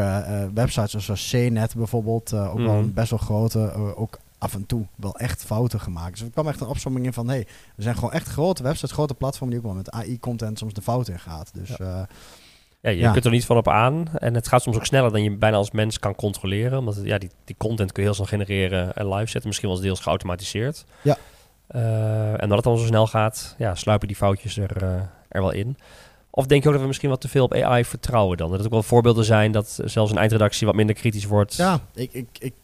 websites 0.54 1.04
zoals 1.04 1.28
CNET 1.30 1.74
bijvoorbeeld, 1.74 2.32
ook 2.32 2.56
wel 2.58 2.66
Mhm. 2.66 2.76
een 2.76 2.92
best 2.94 3.10
wel 3.10 3.18
grote, 3.18 3.72
ook 3.96 4.18
af 4.38 4.54
en 4.54 4.66
toe 4.66 4.86
wel 4.96 5.16
echt 5.16 5.44
fouten 5.44 5.80
gemaakt. 5.80 6.12
Dus 6.12 6.22
er 6.22 6.30
kwam 6.30 6.48
echt 6.48 6.60
een 6.60 6.66
opzomming 6.66 7.06
in 7.06 7.12
van... 7.12 7.28
hey, 7.28 7.46
er 7.76 7.82
zijn 7.82 7.94
gewoon 7.94 8.12
echt 8.12 8.28
grote 8.28 8.62
websites, 8.62 8.92
grote 8.92 9.14
platformen... 9.14 9.56
die 9.56 9.58
ook 9.58 9.72
wel 9.72 9.82
met 9.82 9.90
AI-content 9.90 10.58
soms 10.58 10.72
de 10.72 10.82
fout 10.82 11.08
in 11.08 11.18
gaat. 11.18 11.50
Dus 11.54 11.68
ja, 11.68 12.06
ja 12.80 12.90
je 12.90 13.10
kunt 13.10 13.24
er 13.24 13.30
niet 13.30 13.46
van 13.46 13.56
op 13.56 13.68
aan. 13.68 14.08
En 14.14 14.34
het 14.34 14.48
gaat 14.48 14.62
soms 14.62 14.76
ook 14.76 14.86
sneller 14.86 15.12
dan 15.12 15.22
je 15.22 15.36
bijna 15.36 15.56
als 15.56 15.70
mens 15.70 15.98
kan 15.98 16.14
controleren. 16.14 16.78
Omdat 16.78 16.96
het, 16.96 17.04
ja, 17.04 17.18
die, 17.18 17.30
die 17.44 17.56
content 17.58 17.92
kun 17.92 18.02
je 18.02 18.08
heel 18.08 18.24
snel 18.24 18.38
genereren 18.38 18.94
en 18.94 19.08
live 19.08 19.30
zetten. 19.30 19.46
Misschien 19.46 19.68
wel 19.68 19.76
eens 19.76 19.86
deels 19.86 20.00
geautomatiseerd. 20.00 20.84
Ja. 21.02 21.16
Uh, 21.70 22.42
en 22.42 22.48
dat 22.48 22.56
het 22.56 22.64
dan 22.64 22.78
zo 22.78 22.84
snel 22.84 23.06
gaat, 23.06 23.54
ja, 23.58 23.74
sluipen 23.74 24.08
die 24.08 24.16
foutjes 24.16 24.58
er, 24.58 24.82
uh, 24.82 24.88
er 25.28 25.40
wel 25.40 25.50
in. 25.50 25.76
Of 26.30 26.46
denk 26.46 26.62
je 26.62 26.66
ook 26.68 26.72
dat 26.72 26.82
we 26.82 26.88
misschien 26.88 27.10
wat 27.10 27.20
te 27.20 27.28
veel 27.28 27.44
op 27.44 27.54
AI 27.54 27.84
vertrouwen 27.84 28.36
dan? 28.36 28.50
Dat 28.50 28.58
er 28.58 28.64
ook 28.64 28.72
wel 28.72 28.82
voorbeelden 28.82 29.24
zijn 29.24 29.52
dat 29.52 29.80
zelfs 29.84 30.10
een 30.10 30.18
eindredactie 30.18 30.66
wat 30.66 30.76
minder 30.76 30.94
kritisch 30.94 31.24
wordt. 31.24 31.54
Ja, 31.54 31.80
ik, 31.94 32.12
ik, 32.12 32.28
ik 32.38 32.54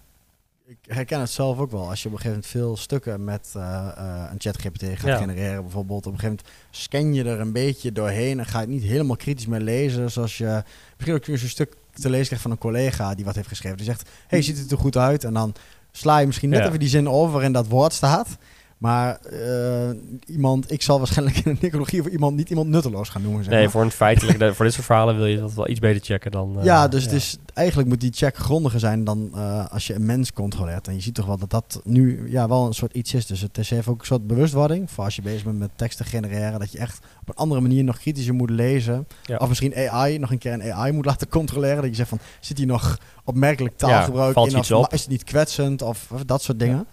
ik 0.66 0.76
herken 0.86 1.20
het 1.20 1.30
zelf 1.30 1.58
ook 1.58 1.70
wel. 1.70 1.88
Als 1.88 2.02
je 2.02 2.08
op 2.08 2.14
een 2.14 2.20
gegeven 2.20 2.42
moment 2.42 2.46
veel 2.46 2.76
stukken 2.76 3.24
met 3.24 3.52
uh, 3.56 3.62
uh, 3.98 4.24
een 4.32 4.40
ChatGPT 4.40 4.82
gaat 4.82 5.00
Ja. 5.06 5.16
genereren, 5.16 5.62
bijvoorbeeld, 5.62 6.06
op 6.06 6.12
een 6.12 6.18
gegeven 6.18 6.38
moment 6.44 6.76
scan 6.76 7.14
je 7.14 7.24
er 7.24 7.40
een 7.40 7.52
beetje 7.52 7.92
doorheen 7.92 8.38
en 8.38 8.46
ga 8.46 8.60
je 8.60 8.64
het 8.66 8.74
niet 8.74 8.82
helemaal 8.82 9.16
kritisch 9.16 9.46
meer 9.46 9.60
lezen. 9.60 10.10
Zoals 10.10 10.38
je 10.38 10.62
misschien 10.96 11.14
ook 11.14 11.26
een 11.26 11.48
stuk 11.48 11.74
te 11.92 12.10
lezen 12.10 12.24
krijgt 12.26 12.42
van 12.42 12.50
een 12.50 12.58
collega 12.58 13.14
die 13.14 13.24
wat 13.24 13.34
heeft 13.34 13.48
geschreven. 13.48 13.76
Die 13.76 13.86
zegt: 13.86 14.10
Hey, 14.26 14.42
ziet 14.42 14.58
het 14.58 14.70
er 14.70 14.78
goed 14.78 14.96
uit? 14.96 15.24
En 15.24 15.34
dan 15.34 15.54
sla 15.92 16.18
je 16.18 16.26
misschien 16.26 16.48
net 16.50 16.58
Ja. 16.60 16.66
even 16.66 16.78
die 16.78 16.88
zin 16.88 17.08
over 17.08 17.32
waarin 17.32 17.52
dat 17.52 17.66
woord 17.68 17.92
staat. 17.92 18.36
Maar 18.78 19.20
uh, 19.32 19.90
iemand, 20.26 20.72
ik 20.72 20.82
zal 20.82 20.98
waarschijnlijk 20.98 21.36
in 21.36 21.50
een 21.50 21.60
ecologie 21.60 22.02
voor 22.02 22.10
iemand 22.10 22.36
niet 22.36 22.48
iemand 22.48 22.68
nutteloos 22.68 23.08
gaan 23.08 23.22
noemen. 23.22 23.44
Zeg 23.44 23.52
nee, 23.52 23.62
maar. 23.62 23.70
voor 23.70 23.82
een 23.82 23.90
feitelijk, 23.90 24.54
voor 24.54 24.64
dit 24.64 24.74
soort 24.74 24.86
verhalen 24.86 25.16
wil 25.16 25.26
je 25.26 25.38
dat 25.38 25.54
wel 25.54 25.68
iets 25.68 25.80
beter 25.80 26.04
checken 26.04 26.30
dan. 26.30 26.58
Uh, 26.58 26.64
ja, 26.64 26.88
dus, 26.88 27.08
dus 27.08 27.36
eigenlijk 27.54 27.88
moet 27.88 28.00
die 28.00 28.12
check 28.12 28.36
grondiger 28.36 28.80
zijn 28.80 29.04
dan 29.04 29.30
uh, 29.34 29.66
als 29.70 29.86
je 29.86 29.94
een 29.94 30.06
mens 30.06 30.32
controleert. 30.32 30.88
En 30.88 30.94
je 30.94 31.00
ziet 31.00 31.14
toch 31.14 31.26
wel 31.26 31.38
dat 31.38 31.50
dat 31.50 31.80
nu 31.84 32.30
ja, 32.30 32.48
wel 32.48 32.66
een 32.66 32.74
soort 32.74 32.92
iets 32.92 33.14
is. 33.14 33.26
Dus 33.26 33.40
het 33.40 33.58
is 33.58 33.70
heeft 33.70 33.88
ook 33.88 34.00
een 34.00 34.06
soort 34.06 34.26
bewustwording 34.26 34.90
voor 34.90 35.04
als 35.04 35.16
je 35.16 35.22
bezig 35.22 35.44
bent 35.44 35.58
met 35.58 35.70
teksten 35.76 36.04
genereren. 36.04 36.60
Dat 36.60 36.72
je 36.72 36.78
echt 36.78 36.98
op 37.20 37.28
een 37.28 37.34
andere 37.34 37.60
manier 37.60 37.84
nog 37.84 37.98
kritischer 37.98 38.34
moet 38.34 38.50
lezen. 38.50 39.06
Ja. 39.22 39.36
Of 39.36 39.48
misschien 39.48 39.74
AI, 39.76 40.18
nog 40.18 40.30
een 40.30 40.38
keer 40.38 40.52
een 40.52 40.72
AI 40.72 40.92
moet 40.92 41.04
laten 41.04 41.28
controleren. 41.28 41.76
Dat 41.76 41.90
je 41.90 41.94
zegt 41.94 42.08
van, 42.08 42.18
zit 42.40 42.58
hier 42.58 42.66
nog 42.66 42.98
opmerkelijk 43.24 43.74
Ja, 43.76 43.86
taalgebruik 43.86 44.32
valt 44.32 44.52
in? 44.52 44.58
iets 44.58 44.70
Of 44.70 44.84
op? 44.84 44.92
is 44.92 45.00
het 45.00 45.10
niet 45.10 45.24
kwetsend? 45.24 45.82
Of, 45.82 46.06
of 46.12 46.24
dat 46.24 46.42
soort 46.42 46.58
dingen. 46.58 46.86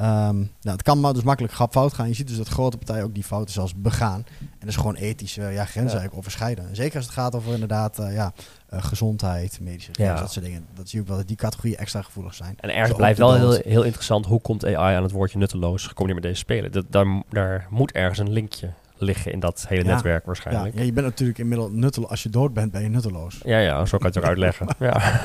Um, 0.00 0.06
nou, 0.06 0.50
het 0.76 0.82
kan 0.82 1.00
maar 1.00 1.12
dus 1.12 1.22
makkelijk 1.22 1.54
grap 1.54 1.72
fout 1.72 1.92
gaan. 1.94 2.08
Je 2.08 2.14
ziet 2.14 2.28
dus 2.28 2.36
dat 2.36 2.48
grote 2.48 2.76
partijen 2.76 3.04
ook 3.04 3.14
die 3.14 3.24
fouten 3.24 3.54
zelfs 3.54 3.74
begaan. 3.74 4.24
En 4.40 4.48
dat 4.58 4.68
is 4.68 4.76
gewoon 4.76 4.94
ethisch 4.94 5.36
uh, 5.36 5.44
ja, 5.44 5.50
grenzen 5.50 5.74
Ja. 5.74 5.82
eigenlijk 5.82 6.14
overschrijden. 6.14 6.68
En 6.68 6.76
zeker 6.76 6.96
als 6.96 7.04
het 7.04 7.14
gaat 7.14 7.34
over 7.34 7.52
inderdaad 7.52 8.00
uh, 8.00 8.14
ja, 8.14 8.32
uh, 8.74 8.84
gezondheid, 8.84 9.58
medische 9.60 9.90
Ja. 9.92 10.14
dat 10.20 10.32
soort 10.32 10.44
dingen. 10.44 10.66
Dat 10.74 10.88
zie 10.88 10.94
je 10.98 11.02
ook 11.04 11.08
wel 11.08 11.18
dat 11.18 11.28
die 11.28 11.36
categorieën 11.36 11.76
extra 11.76 12.02
gevoelig 12.02 12.34
zijn. 12.34 12.54
En 12.60 12.74
ergens 12.74 12.96
blijft 12.96 13.18
wel 13.18 13.34
heel, 13.34 13.52
heel 13.64 13.82
interessant 13.82 14.26
hoe 14.26 14.40
komt 14.40 14.64
AI 14.64 14.96
aan 14.96 15.02
het 15.02 15.12
woordje 15.12 15.38
nutteloos 15.38 15.82
gecombineerd 15.86 16.24
met 16.24 16.32
deze 16.32 16.44
spelen. 16.44 16.72
Dat, 16.72 16.84
daar, 16.88 17.22
daar 17.30 17.66
moet 17.70 17.92
ergens 17.92 18.18
een 18.18 18.32
linkje 18.32 18.70
liggen 19.02 19.32
in 19.32 19.40
dat 19.40 19.64
hele 19.68 19.84
Ja. 19.84 19.90
netwerk 19.94 20.26
waarschijnlijk. 20.26 20.74
ja, 20.78 20.82
je 20.82 20.92
bent 20.92 21.06
natuurlijk 21.06 21.38
inmiddels 21.38 21.70
nutteloos. 21.72 22.10
Als 22.10 22.22
je 22.22 22.28
dood 22.28 22.52
bent, 22.54 22.72
ben 22.72 22.82
je 22.82 22.88
nutteloos. 22.88 23.40
Ja, 23.44 23.58
ja, 23.58 23.84
zo 23.86 23.98
kan 23.98 24.10
je 24.12 24.18
het 24.18 24.24
ook 24.24 24.30
uitleggen. 24.30 24.66
ja. 24.88 24.92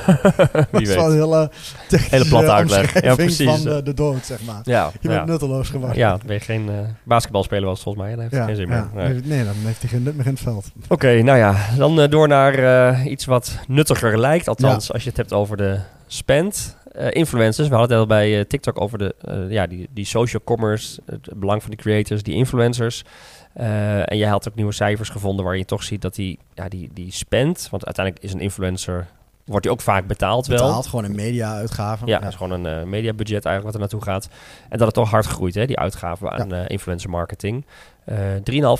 Dat 0.52 0.66
Wie 0.70 0.80
is 0.80 0.94
wel 0.94 1.04
een 1.04 1.10
weet. 1.10 1.50
hele, 1.88 2.02
Hele 2.10 2.24
platte 2.28 2.52
uitleg. 2.52 3.02
Ja, 3.02 3.14
precies. 3.14 3.46
van 3.50 3.62
de, 3.62 3.82
de 3.82 3.94
dood, 3.94 4.24
zeg 4.26 4.44
maar. 4.44 4.60
Ja, 4.64 4.90
Je 5.00 5.08
bent 5.08 5.26
nutteloos 5.26 5.68
geworden. 5.68 5.96
ja, 5.98 6.18
ben 6.26 6.34
je 6.34 6.40
geen 6.40 6.68
eh 6.68 6.74
basketbalspeler 7.02 7.64
was 7.68 7.82
volgens 7.82 8.04
mij. 8.04 8.14
Dan 8.14 8.20
heeft 8.28 8.44
geen 8.44 8.56
zin 8.56 8.68
ja. 8.68 8.88
meer. 8.94 9.20
Nee. 9.24 9.44
Dan 9.44 9.54
heeft 9.56 9.80
hij 9.80 9.90
geen 9.90 10.02
nut 10.02 10.16
meer 10.16 10.26
in 10.26 10.32
het 10.32 10.40
veld. 10.42 10.70
Oké, 10.88 11.22
nou 11.22 11.38
ja, 11.38 11.54
dan 11.76 12.00
eh, 12.00 12.08
door 12.10 12.28
naar 12.28 12.54
eh, 12.54 13.04
iets 13.10 13.24
wat 13.24 13.58
nuttiger 13.68 14.18
lijkt. 14.18 14.48
Althans, 14.48 14.92
als 14.92 15.02
je 15.02 15.08
het 15.08 15.18
hebt 15.18 15.32
over 15.32 15.56
de 15.56 15.78
spend. 16.06 16.76
Influencers, 17.10 17.68
we 17.68 17.74
hadden 17.74 17.98
het 17.98 18.08
al 18.10 18.16
bij 18.16 18.44
TikTok 18.44 18.80
over 18.80 18.98
de, 18.98 19.14
ja, 19.48 19.66
die, 19.66 19.88
die 19.90 20.04
social 20.04 20.42
commerce, 20.44 21.00
het 21.06 21.28
belang 21.36 21.60
van 21.62 21.70
die 21.70 21.78
creators, 21.78 22.22
die 22.22 22.34
influencers. 22.34 23.04
Eh, 23.52 24.10
en 24.10 24.16
jij 24.16 24.28
had 24.28 24.48
ook 24.48 24.54
nieuwe 24.54 24.72
cijfers 24.72 25.08
gevonden 25.08 25.42
waarin 25.44 25.62
je 25.62 25.68
toch 25.68 25.82
ziet 25.82 26.02
dat 26.02 26.14
die, 26.14 26.38
ja, 26.54 26.68
die, 26.68 26.90
die 26.92 27.12
spend, 27.12 27.68
want 27.70 27.84
uiteindelijk 27.86 28.24
is 28.24 28.32
een 28.32 28.40
influencer, 28.40 29.06
wordt 29.44 29.62
die 29.62 29.72
ook 29.72 29.80
vaak 29.80 30.06
betaald 30.06 30.46
wel. 30.46 30.66
Betaald 30.66 30.86
gewoon 30.86 31.04
een 31.04 31.14
media-uitgave. 31.14 32.06
Ja, 32.06 32.18
dat 32.18 32.28
is 32.28 32.34
gewoon 32.34 32.64
een 32.64 32.80
eh, 32.80 32.84
mediabudget 32.86 33.44
eigenlijk 33.44 33.64
wat 33.64 33.74
er 33.74 33.80
naartoe 33.80 34.02
gaat. 34.02 34.28
En 34.68 34.78
dat 34.78 34.86
het 34.86 34.94
toch 34.94 35.10
hard 35.10 35.26
groeit, 35.26 35.54
hè, 35.54 35.66
die 35.66 35.78
uitgaven 35.78 36.30
aan 36.32 36.52
eh, 36.52 36.64
influencer 36.66 37.10
marketing. 37.10 37.64
3,5 38.06 38.14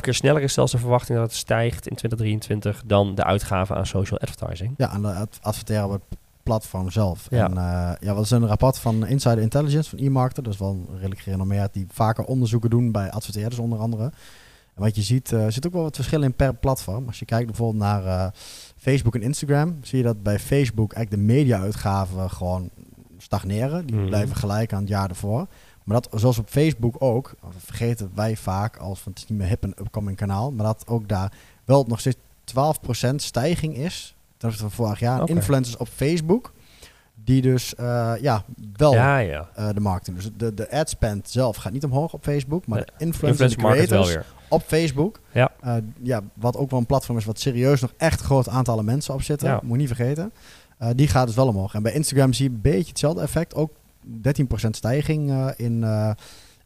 keer 0.01 0.15
sneller 0.15 0.43
is 0.43 0.53
zelfs 0.53 0.73
de 0.73 0.79
verwachting 0.79 1.19
dat 1.19 1.27
het 1.27 1.37
stijgt 1.37 1.89
in 1.89 1.97
2023 1.97 2.83
dan 2.87 3.15
de 3.15 3.25
uitgaven 3.25 3.77
aan 3.77 3.87
social 3.87 4.19
advertising. 4.21 4.75
Ja, 4.77 4.89
aan 4.89 5.03
de 5.03 5.09
ad- 5.13 5.39
adverteren 5.43 5.85
op 5.85 5.93
het 5.93 6.19
platform 6.43 6.91
zelf. 6.91 7.27
Ja. 7.31 7.45
En 7.45 7.53
uh, 7.55 7.91
ja, 8.09 8.15
wat 8.15 8.25
is 8.25 8.31
een 8.31 8.47
rapport 8.47 8.79
van 8.79 9.07
Insider 9.07 9.39
Intelligence 9.39 9.91
van 9.91 9.99
e-marketer. 9.99 10.43
Dat 10.43 10.53
is 10.53 10.59
wel 10.59 10.71
een 10.71 10.95
redelijk 10.95 11.21
gerenommeerd. 11.21 11.73
Die 11.73 11.87
vaker 11.91 12.25
onderzoeken 12.25 12.71
doen 12.71 12.93
bij 12.93 13.11
adverteerders 13.11 13.59
onder 13.59 13.79
andere. 13.79 14.11
En 14.79 14.85
wat 14.85 14.97
je 14.97 15.03
ziet, 15.03 15.31
uh, 15.31 15.45
er 15.45 15.53
zit 15.53 15.67
ook 15.67 15.73
wel 15.73 15.83
wat 15.83 15.95
verschillen 15.97 16.25
in 16.27 16.35
per 16.35 16.55
platform. 16.55 17.07
Als 17.07 17.19
je 17.19 17.25
kijkt 17.25 17.47
bijvoorbeeld 17.47 17.83
naar 17.83 18.05
uh, 18.05 18.27
Facebook 18.77 19.15
en 19.15 19.23
Instagram, 19.23 19.77
zie 19.83 19.99
je 19.99 20.05
dat 20.05 20.23
bij 20.23 20.39
Facebook 20.39 20.93
eigenlijk 20.93 21.27
de 21.27 21.33
media-uitgaven 21.33 22.31
gewoon 22.31 22.71
stagneren. 23.19 23.87
Die 23.87 23.97
Mhm. 23.97 24.07
blijven 24.07 24.37
gelijk 24.37 24.73
aan 24.73 24.81
het 24.81 24.89
jaar 24.89 25.09
ervoor. 25.09 25.47
Maar 25.85 26.01
dat, 26.01 26.21
zoals 26.21 26.39
op 26.39 26.49
Facebook 26.49 26.97
ook, 26.99 27.35
vergeten 27.59 28.11
wij 28.15 28.37
vaak 28.37 28.77
als 28.77 29.05
het 29.05 29.19
is 29.19 29.27
niet 29.27 29.39
meer 29.39 29.49
hip 29.49 29.63
en 29.63 29.75
upcoming 29.81 30.17
kanaal, 30.17 30.53
maar 30.53 30.67
dat 30.67 30.87
ook 30.87 31.09
daar 31.09 31.33
wel 31.65 31.85
nog 31.89 32.01
steeds 32.01 32.17
12% 32.45 33.23
stijging 33.23 33.77
is 33.77 34.15
ten 34.37 34.49
opzichte 34.49 34.71
van 34.71 34.85
vorig 34.85 35.01
jaar. 35.01 35.29
Influencers 35.29 35.77
op 35.77 35.89
Facebook, 35.89 36.53
die 37.25 37.43
dus 37.43 37.75
uh, 37.81 38.13
ja, 38.21 38.45
wel 38.77 38.93
Ja, 38.93 39.19
ja. 39.19 39.49
uh, 39.59 39.69
de 39.75 39.81
markt 39.81 40.07
doen. 40.07 40.15
Dus 40.15 40.31
de, 40.37 40.55
de 40.55 40.71
ad 40.71 40.89
spend 40.91 41.29
zelf 41.31 41.57
gaat 41.57 41.73
niet 41.73 41.85
omhoog 41.85 42.13
op 42.13 42.23
Facebook, 42.23 42.67
maar 42.67 42.79
de 42.79 42.93
influencers, 42.99 43.53
Influencer 43.53 43.59
de 43.59 43.63
market 43.63 43.89
wel 43.91 44.03
creators 44.03 44.27
weer. 44.27 44.35
op 44.49 44.63
Facebook, 44.67 45.21
Ja. 45.33 45.51
uh, 45.65 45.75
ja, 46.03 46.23
wat 46.35 46.57
ook 46.57 46.71
wel 46.71 46.79
een 46.79 46.87
platform 46.87 47.19
is 47.19 47.25
wat 47.25 47.41
serieus 47.41 47.81
nog 47.81 47.93
echt 47.97 48.21
groot 48.21 48.49
aantallen 48.49 48.85
mensen 48.85 49.15
op 49.15 49.23
zitten, 49.23 49.59
moet 49.63 49.71
je 49.73 49.77
niet 49.77 49.87
vergeten. 49.97 50.33
Die 50.95 51.09
gaat 51.09 51.27
dus 51.27 51.37
wel 51.37 51.47
omhoog. 51.49 51.75
En 51.75 51.83
bij 51.83 51.93
Instagram 51.93 52.33
zie 52.33 52.45
je 52.49 52.55
een 52.55 52.61
beetje 52.61 52.89
hetzelfde 52.89 53.21
effect, 53.23 53.55
ook 53.55 53.71
13% 54.07 54.71
stijging 54.71 55.53
in, 55.57 55.85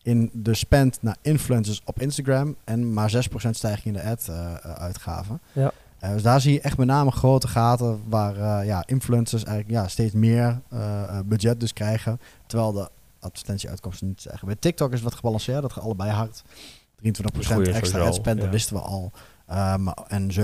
in 0.02 0.30
de 0.32 0.54
spend 0.54 0.98
naar 1.02 1.16
influencers 1.22 1.82
op 1.84 2.00
Instagram 2.00 2.56
en 2.64 2.92
maar 2.92 3.12
6% 3.46 3.50
stijging 3.50 3.84
in 3.84 3.92
de 3.92 4.02
ad-uitgaven. 4.02 5.40
Ja. 5.52 5.72
Uh, 6.04 6.12
dus 6.12 6.22
daar 6.22 6.40
zie 6.40 6.52
je 6.52 6.60
echt 6.60 6.76
met 6.76 6.86
name 6.86 7.10
grote 7.10 7.48
gaten 7.48 8.00
waar 8.08 8.36
uh, 8.36 8.66
ja, 8.66 8.82
influencers 8.86 9.44
eigenlijk 9.44 9.78
ja, 9.78 9.88
steeds 9.88 10.14
meer 10.14 10.60
uh, 10.72 11.18
budget 11.24 11.60
dus 11.60 11.72
krijgen. 11.72 12.20
Terwijl 12.46 12.72
de 12.72 12.88
advertentieuitkomsten 13.20 14.06
niet 14.06 14.22
zeggen. 14.22 14.46
Bij 14.46 14.56
TikTok 14.56 14.88
is 14.88 14.94
het 14.94 15.04
wat 15.04 15.14
gebalanceerd, 15.14 15.62
dat 15.62 15.72
gaat 15.72 15.84
allebei 15.84 16.10
hard. 16.10 16.42
23% 17.02 17.02
extra 17.62 18.00
ad 18.00 18.14
spend, 18.14 18.40
dat 18.40 18.50
wisten 18.50 18.76
we 18.76 18.82
al. 18.82 19.12
Um, 19.50 19.88
en 19.88 20.30
27% 20.30 20.34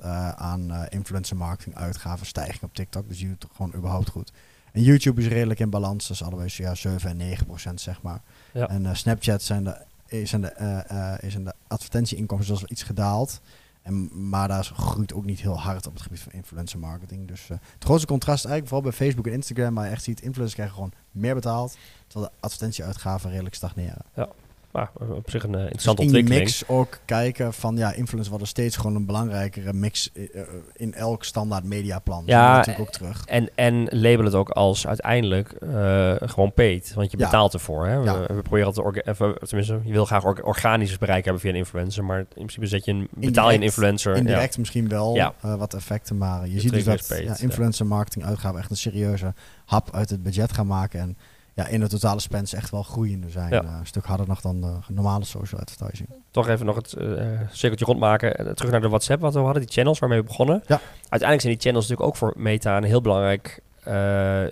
uh, 0.00 0.28
aan 0.28 0.70
uh, 0.70 0.82
influencer 0.88 1.36
marketing 1.36 1.76
uitgaven 1.76 2.26
stijging 2.26 2.62
op 2.62 2.74
TikTok. 2.74 3.08
Dus 3.08 3.20
je 3.20 3.26
doet 3.26 3.42
het 3.42 3.52
gewoon 3.56 3.74
überhaupt 3.74 4.10
goed. 4.10 4.32
En 4.72 4.82
YouTube 4.82 5.20
is 5.20 5.28
redelijk 5.28 5.60
in 5.60 5.70
balans. 5.70 6.08
Dus 6.08 6.20
we 6.20 6.44
ja, 6.46 6.74
7 6.74 7.20
en 7.20 7.36
9% 7.70 7.74
zeg 7.74 8.02
maar. 8.02 8.20
Ja. 8.52 8.68
En 8.68 8.82
uh, 8.82 8.94
Snapchat 8.94 9.42
zijn 9.42 9.64
de, 9.64 9.76
is, 10.06 10.30
de, 10.30 10.84
uh, 10.90 11.28
is 11.28 11.34
in 11.34 11.44
de 11.44 11.54
advertentieinkomsten 11.68 12.56
zelfs 12.56 12.70
iets 12.72 12.82
gedaald. 12.82 13.40
En, 13.82 14.28
maar 14.28 14.48
daar 14.48 14.64
groeit 14.64 15.14
ook 15.14 15.24
niet 15.24 15.40
heel 15.40 15.60
hard 15.60 15.86
op 15.86 15.92
het 15.92 16.02
gebied 16.02 16.20
van 16.20 16.32
influencer 16.32 16.78
marketing. 16.78 17.28
Dus 17.28 17.48
uh, 17.48 17.58
het 17.74 17.84
grootste 17.84 18.06
contrast 18.06 18.44
eigenlijk 18.44 18.74
vooral 18.74 18.90
bij 18.90 19.06
Facebook 19.06 19.26
en 19.26 19.32
Instagram, 19.32 19.74
waar 19.74 19.84
je 19.84 19.90
echt 19.90 20.02
ziet, 20.02 20.20
influencers 20.20 20.54
krijgen 20.54 20.74
gewoon 20.74 20.92
meer 21.10 21.34
betaald, 21.34 21.76
terwijl 22.06 22.30
de 22.30 22.36
advertentieuitgaven 22.40 23.30
redelijk 23.30 23.54
stagneren. 23.54 24.04
Ja. 24.14 24.28
Maar 24.72 24.90
op 25.14 25.30
zich 25.30 25.42
een 25.42 25.52
uh, 25.52 25.60
interessante 25.60 26.02
dus 26.02 26.10
in 26.10 26.16
ontwikkeling. 26.16 26.44
mix 26.44 26.68
ook 26.68 26.98
kijken 27.04 27.52
van 27.52 27.76
ja, 27.76 27.88
influencers 27.88 28.28
worden 28.28 28.46
steeds 28.46 28.76
gewoon 28.76 28.96
een 28.96 29.06
belangrijkere 29.06 29.72
mix 29.72 30.10
uh, 30.14 30.42
in 30.72 30.94
elk 30.94 31.24
standaard 31.24 31.64
mediaplan. 31.64 32.22
Ja, 32.26 32.56
natuurlijk 32.56 32.80
ook 32.80 32.92
terug. 32.92 33.22
En, 33.26 33.48
en 33.54 33.84
label 33.90 34.24
het 34.24 34.34
ook 34.34 34.50
als 34.50 34.86
uiteindelijk 34.86 35.54
uh, 35.62 36.14
gewoon 36.18 36.52
paid, 36.52 36.94
want 36.94 37.10
je 37.10 37.18
Ja. 37.18 37.24
betaalt 37.24 37.52
ervoor. 37.54 37.86
Hè? 37.86 37.94
Ja. 37.94 38.20
We, 38.20 38.34
we 38.34 38.42
proberen 38.42 38.66
altijd, 38.66 39.06
even, 39.06 39.34
tenminste, 39.38 39.80
je 39.84 39.92
wil 39.92 40.04
graag 40.04 40.24
or 40.24 40.42
organisch 40.42 40.98
bereik 40.98 41.24
hebben 41.24 41.42
via 41.42 41.50
een 41.50 41.56
influencer, 41.56 42.04
maar 42.04 42.18
in 42.18 42.26
principe 42.34 42.66
zet 42.66 42.84
je 42.84 42.92
een, 42.92 43.08
betaal 43.14 43.50
je 43.50 43.56
een 43.56 43.62
influencer. 43.62 44.16
Indirect 44.16 44.58
misschien 44.58 44.88
wel 44.88 45.14
Ja. 45.14 45.34
uh, 45.44 45.54
wat 45.54 45.74
effecten, 45.74 46.18
maar 46.18 46.46
je 46.46 46.54
De 46.54 46.60
ziet 46.60 46.72
dus 46.72 46.84
dat 46.84 47.06
paid, 47.08 47.24
ja, 47.24 47.34
ja. 47.36 47.38
influencer 47.38 47.86
marketing 47.86 48.24
uitgaven 48.24 48.58
echt 48.58 48.70
een 48.70 48.76
serieuze 48.76 49.34
hap 49.64 49.94
uit 49.94 50.10
het 50.10 50.22
budget 50.22 50.52
gaan 50.52 50.66
maken. 50.66 51.00
En 51.00 51.16
ja, 51.54 51.66
in 51.66 51.80
de 51.80 51.88
totale 51.88 52.20
spends 52.20 52.54
echt 52.54 52.70
wel 52.70 52.82
groeiende 52.82 53.30
zijn. 53.30 53.50
Ja. 53.50 53.62
Eh, 53.62 53.76
een 53.78 53.86
stuk 53.86 54.04
harder 54.04 54.28
nog 54.28 54.40
dan 54.40 54.60
de 54.60 54.76
normale 54.88 55.24
social 55.24 55.60
advertising. 55.60 56.08
Toch 56.30 56.48
even 56.48 56.66
nog 56.66 56.76
het 56.76 56.92
eh 56.92 57.06
cirkeltje 57.50 57.84
rondmaken. 57.84 58.36
Eh, 58.36 58.52
terug 58.52 58.70
naar 58.70 58.80
de 58.80 58.88
WhatsApp 58.88 59.20
wat 59.20 59.34
we 59.34 59.40
hadden, 59.40 59.62
die 59.62 59.72
channels 59.72 59.98
waarmee 59.98 60.18
we 60.18 60.24
begonnen. 60.24 60.62
Ja. 60.66 60.80
Uiteindelijk 61.00 61.40
zijn 61.40 61.52
die 61.52 61.62
channels 61.62 61.88
natuurlijk 61.88 62.08
ook 62.08 62.16
voor 62.16 62.32
Meta 62.36 62.76
een 62.76 62.84
heel 62.84 63.00
belangrijk 63.00 63.60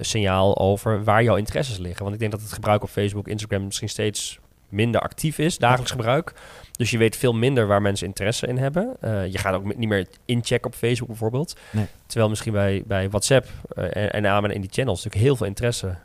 signaal 0.01 0.59
over 0.59 1.05
waar 1.05 1.23
jouw 1.23 1.37
interesses 1.37 1.79
liggen. 1.79 2.03
Want 2.03 2.15
ik 2.15 2.21
denk 2.21 2.33
dat 2.33 2.41
het 2.41 2.53
gebruik 2.53 2.83
op 2.83 2.89
Facebook, 2.89 3.29
Instagram 3.29 3.65
misschien 3.65 3.89
steeds 3.89 4.39
minder 4.69 5.01
actief 5.01 5.39
is, 5.39 5.59
dagelijks 5.59 5.91
gebruik. 5.91 6.33
Dus 6.73 6.91
je 6.91 6.99
weet 6.99 7.17
veel 7.17 7.33
minder 7.33 7.67
waar 7.67 7.83
mensen 7.83 8.07
interesse 8.07 8.47
in 8.47 8.59
hebben. 8.59 8.97
Je 9.31 9.39
gaat 9.39 9.55
ook 9.55 9.77
niet 9.77 9.89
meer 9.89 10.07
inchecken 10.25 10.71
op 10.71 10.77
Facebook 10.77 11.09
bijvoorbeeld. 11.09 11.57
Nee. 11.71 11.87
Terwijl 12.07 12.29
misschien 12.29 12.53
bij, 12.53 12.83
bij 12.87 13.11
WhatsApp 13.11 13.47
en, 13.75 14.25
en 14.25 14.51
in 14.51 14.61
die 14.61 14.71
channels 14.73 15.05
natuurlijk 15.05 15.25
heel 15.25 15.37
veel 15.37 15.47
interesse 15.47 15.97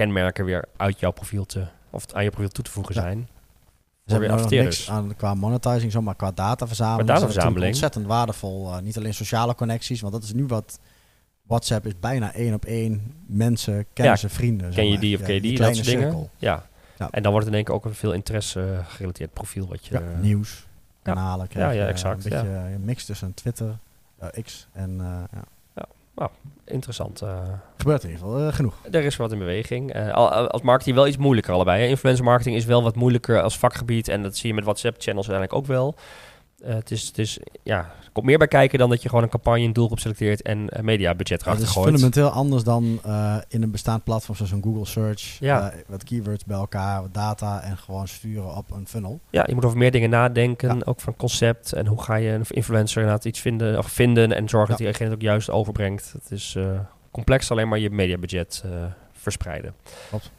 kenmerken 0.00 0.44
weer 0.44 0.64
uit 0.76 1.00
jouw 1.00 1.10
profiel 1.10 1.44
te, 1.46 1.66
of 1.90 2.12
aan 2.12 2.24
je 2.24 2.30
profiel 2.30 2.48
toe 2.48 2.64
te 2.64 2.70
voegen 2.70 2.94
Ja. 2.94 3.00
zijn. 3.00 3.28
Ze 4.06 4.12
hebben 4.16 4.30
er 4.30 4.40
nog 4.40 4.50
niks 4.50 4.90
aan 4.90 5.16
qua 5.16 5.34
monetizing, 5.34 5.92
zo, 5.92 6.02
maar 6.02 6.14
qua 6.14 6.30
dataverzameling. 6.32 7.04
Qua 7.06 7.14
is 7.14 7.20
dat 7.20 7.28
dataverzameling. 7.28 7.72
ontzettend 7.72 8.06
waardevol. 8.06 8.72
Eh, 8.74 8.80
niet 8.82 8.96
alleen 8.96 9.14
sociale 9.14 9.54
connecties, 9.54 10.00
want 10.00 10.12
dat 10.12 10.22
is 10.22 10.32
nu 10.32 10.46
wat... 10.46 10.78
WhatsApp 11.42 11.86
is 11.86 11.98
bijna 12.00 12.32
één 12.34 12.54
op 12.54 12.64
één 12.64 13.14
mensen, 13.26 13.86
kennissen, 13.92 14.30
vrienden. 14.30 14.72
zeg 14.72 14.74
Ken 14.84 14.92
je 14.92 14.98
die 14.98 15.14
of 15.14 15.20
Ja, 15.20 15.26
ken 15.26 15.34
je 15.34 15.40
die, 15.40 15.58
dat 15.58 15.74
dingen. 15.74 16.30
Ja. 16.36 16.66
Ja. 16.98 17.10
En 17.10 17.22
dan 17.22 17.32
wordt 17.32 17.46
het 17.46 17.48
in 17.48 17.54
één 17.54 17.64
keer 17.64 17.74
ook 17.74 17.84
een 17.84 17.94
veel 17.94 18.12
interesse 18.12 18.60
eh, 18.72 18.86
gerelateerd 18.86 19.32
profiel 19.32 19.68
wat 19.68 19.86
je... 19.86 19.94
Ja, 19.94 20.00
eh, 20.00 20.20
nieuws, 20.20 20.66
kanalen. 21.02 21.48
krijg 21.48 21.74
Ja, 21.74 21.80
ja, 21.82 21.88
exact, 21.88 22.24
Een 22.24 22.30
beetje 22.30 22.48
een 22.48 22.84
mix 22.84 23.04
tussen 23.04 23.34
Twitter, 23.34 23.78
X 24.42 24.68
en... 24.72 25.00
eh, 25.00 25.38
ja. 26.20 26.30
interessant. 26.64 27.22
eh. 27.22 27.38
Gebeurt 27.76 28.04
in 28.04 28.10
ieder 28.10 28.24
geval 28.24 28.46
eh, 28.46 28.52
genoeg. 28.54 28.74
er 28.90 29.04
is 29.04 29.16
wat 29.16 29.32
in 29.32 29.38
beweging. 29.38 29.92
Eh, 29.92 30.12
al- 30.12 30.30
al- 30.30 30.48
als 30.48 30.62
marketing 30.62 30.96
wel 30.96 31.06
iets 31.06 31.16
moeilijker 31.16 31.54
allebei. 31.54 31.82
Hè. 31.82 31.88
Influencer 31.88 32.24
marketing 32.24 32.56
is 32.56 32.64
wel 32.64 32.82
wat 32.82 32.94
moeilijker 32.94 33.42
als 33.42 33.58
vakgebied. 33.58 34.08
En 34.08 34.22
dat 34.22 34.36
zie 34.36 34.48
je 34.48 34.54
met 34.54 34.64
WhatsApp-channels 34.64 35.28
uiteindelijk 35.28 35.54
ook 35.62 35.76
wel. 35.76 35.94
Eh, 36.62 36.74
het, 36.74 36.90
is, 36.90 37.06
het 37.06 37.18
is, 37.18 37.38
ja, 37.62 37.78
er 37.78 38.10
komt 38.12 38.26
meer 38.26 38.38
bij 38.38 38.48
kijken 38.48 38.78
dan 38.78 38.90
dat 38.90 39.02
je 39.02 39.08
gewoon 39.08 39.24
een 39.24 39.30
campagne, 39.30 39.64
een 39.64 39.72
doelgroep 39.72 39.98
selecteert 39.98 40.42
en 40.42 40.64
een 40.68 40.84
mediabudget 40.84 41.38
Het 41.38 41.46
erachter 41.46 41.66
is 41.66 41.72
gooit. 41.72 41.88
fundamenteel 41.88 42.28
anders 42.28 42.62
dan 42.64 43.00
eh, 43.04 43.36
in 43.48 43.62
een 43.62 43.70
bestaand 43.70 44.04
platform 44.04 44.36
zoals 44.36 44.50
een 44.52 44.62
Google 44.62 44.84
Search. 44.86 45.36
Ja. 45.38 45.70
Eh, 45.70 45.78
wat 45.86 46.04
keywords 46.04 46.44
bij 46.44 46.56
elkaar, 46.56 47.00
wat 47.00 47.14
data 47.14 47.60
en 47.62 47.76
gewoon 47.76 48.08
sturen 48.08 48.56
op 48.56 48.70
een 48.70 48.86
funnel. 48.86 49.20
Ja, 49.30 49.44
je 49.46 49.54
moet 49.54 49.64
over 49.64 49.78
meer 49.78 49.90
dingen 49.90 50.10
nadenken. 50.10 50.76
Ja. 50.76 50.82
Ook 50.84 51.00
van 51.00 51.16
concept. 51.16 51.72
En 51.72 51.86
hoe 51.86 52.02
ga 52.02 52.14
je 52.14 52.30
een 52.30 52.44
influencer 52.48 53.00
inderdaad 53.02 53.24
iets 53.24 53.40
vinden, 53.40 53.78
of 53.78 53.86
vinden 53.86 54.32
en 54.32 54.48
zorgen 54.48 54.70
Ja. 54.70 54.76
dat 54.76 54.86
diegene 54.86 55.08
het 55.08 55.14
ook 55.18 55.22
juist 55.24 55.50
overbrengt. 55.50 56.12
Het 56.12 56.30
is 56.30 56.56
complex 57.10 57.50
alleen 57.50 57.68
maar 57.68 57.78
je 57.78 57.90
mediabudget 57.90 58.64
verspreiden. 59.12 59.74
Klopt. 60.08 60.30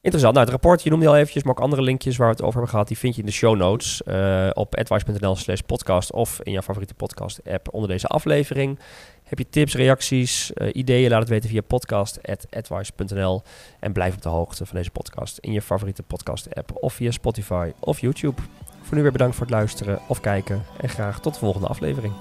Interessant. 0.00 0.34
Nou, 0.34 0.46
het 0.46 0.54
rapport, 0.54 0.82
je 0.82 0.90
noemde 0.90 1.08
al 1.08 1.16
eventjes, 1.16 1.42
maar 1.42 1.52
ook 1.52 1.60
andere 1.60 1.82
linkjes 1.82 2.16
waar 2.16 2.26
we 2.26 2.32
het 2.32 2.42
over 2.42 2.54
hebben 2.54 2.70
gehad, 2.70 2.88
die 2.88 2.98
vind 2.98 3.14
je 3.14 3.20
in 3.20 3.26
de 3.26 3.32
show 3.32 3.56
notes 3.56 4.02
eh, 4.02 4.50
op 4.52 4.76
advice.nl 4.76 5.36
slash 5.36 5.60
podcast 5.60 6.12
of 6.12 6.40
in 6.42 6.52
jouw 6.52 6.62
favoriete 6.62 6.94
podcast 6.94 7.40
app 7.50 7.68
onder 7.72 7.88
deze 7.88 8.06
aflevering. 8.06 8.78
Heb 9.24 9.38
je 9.38 9.48
tips, 9.48 9.74
reacties, 9.74 10.52
eh, 10.52 10.68
ideeën, 10.72 11.10
laat 11.10 11.20
het 11.20 11.28
weten 11.28 11.50
via 11.50 11.60
podcast.advice.nl 11.60 13.42
en 13.80 13.92
blijf 13.92 14.14
op 14.14 14.22
de 14.22 14.28
hoogte 14.28 14.66
van 14.66 14.76
deze 14.76 14.90
podcast 14.90 15.38
in 15.38 15.52
je 15.52 15.62
favoriete 15.62 16.02
podcast 16.02 16.54
app 16.54 16.70
of 16.74 16.92
via 16.92 17.10
Spotify 17.10 17.72
of 17.80 18.00
YouTube. 18.00 18.42
Voor 18.82 18.96
nu 18.96 19.02
weer 19.02 19.12
bedankt 19.12 19.36
voor 19.36 19.46
het 19.46 19.54
luisteren 19.54 20.00
of 20.06 20.20
kijken 20.20 20.62
en 20.80 20.88
graag 20.88 21.20
tot 21.20 21.32
de 21.32 21.38
volgende 21.38 21.66
aflevering. 21.66 22.12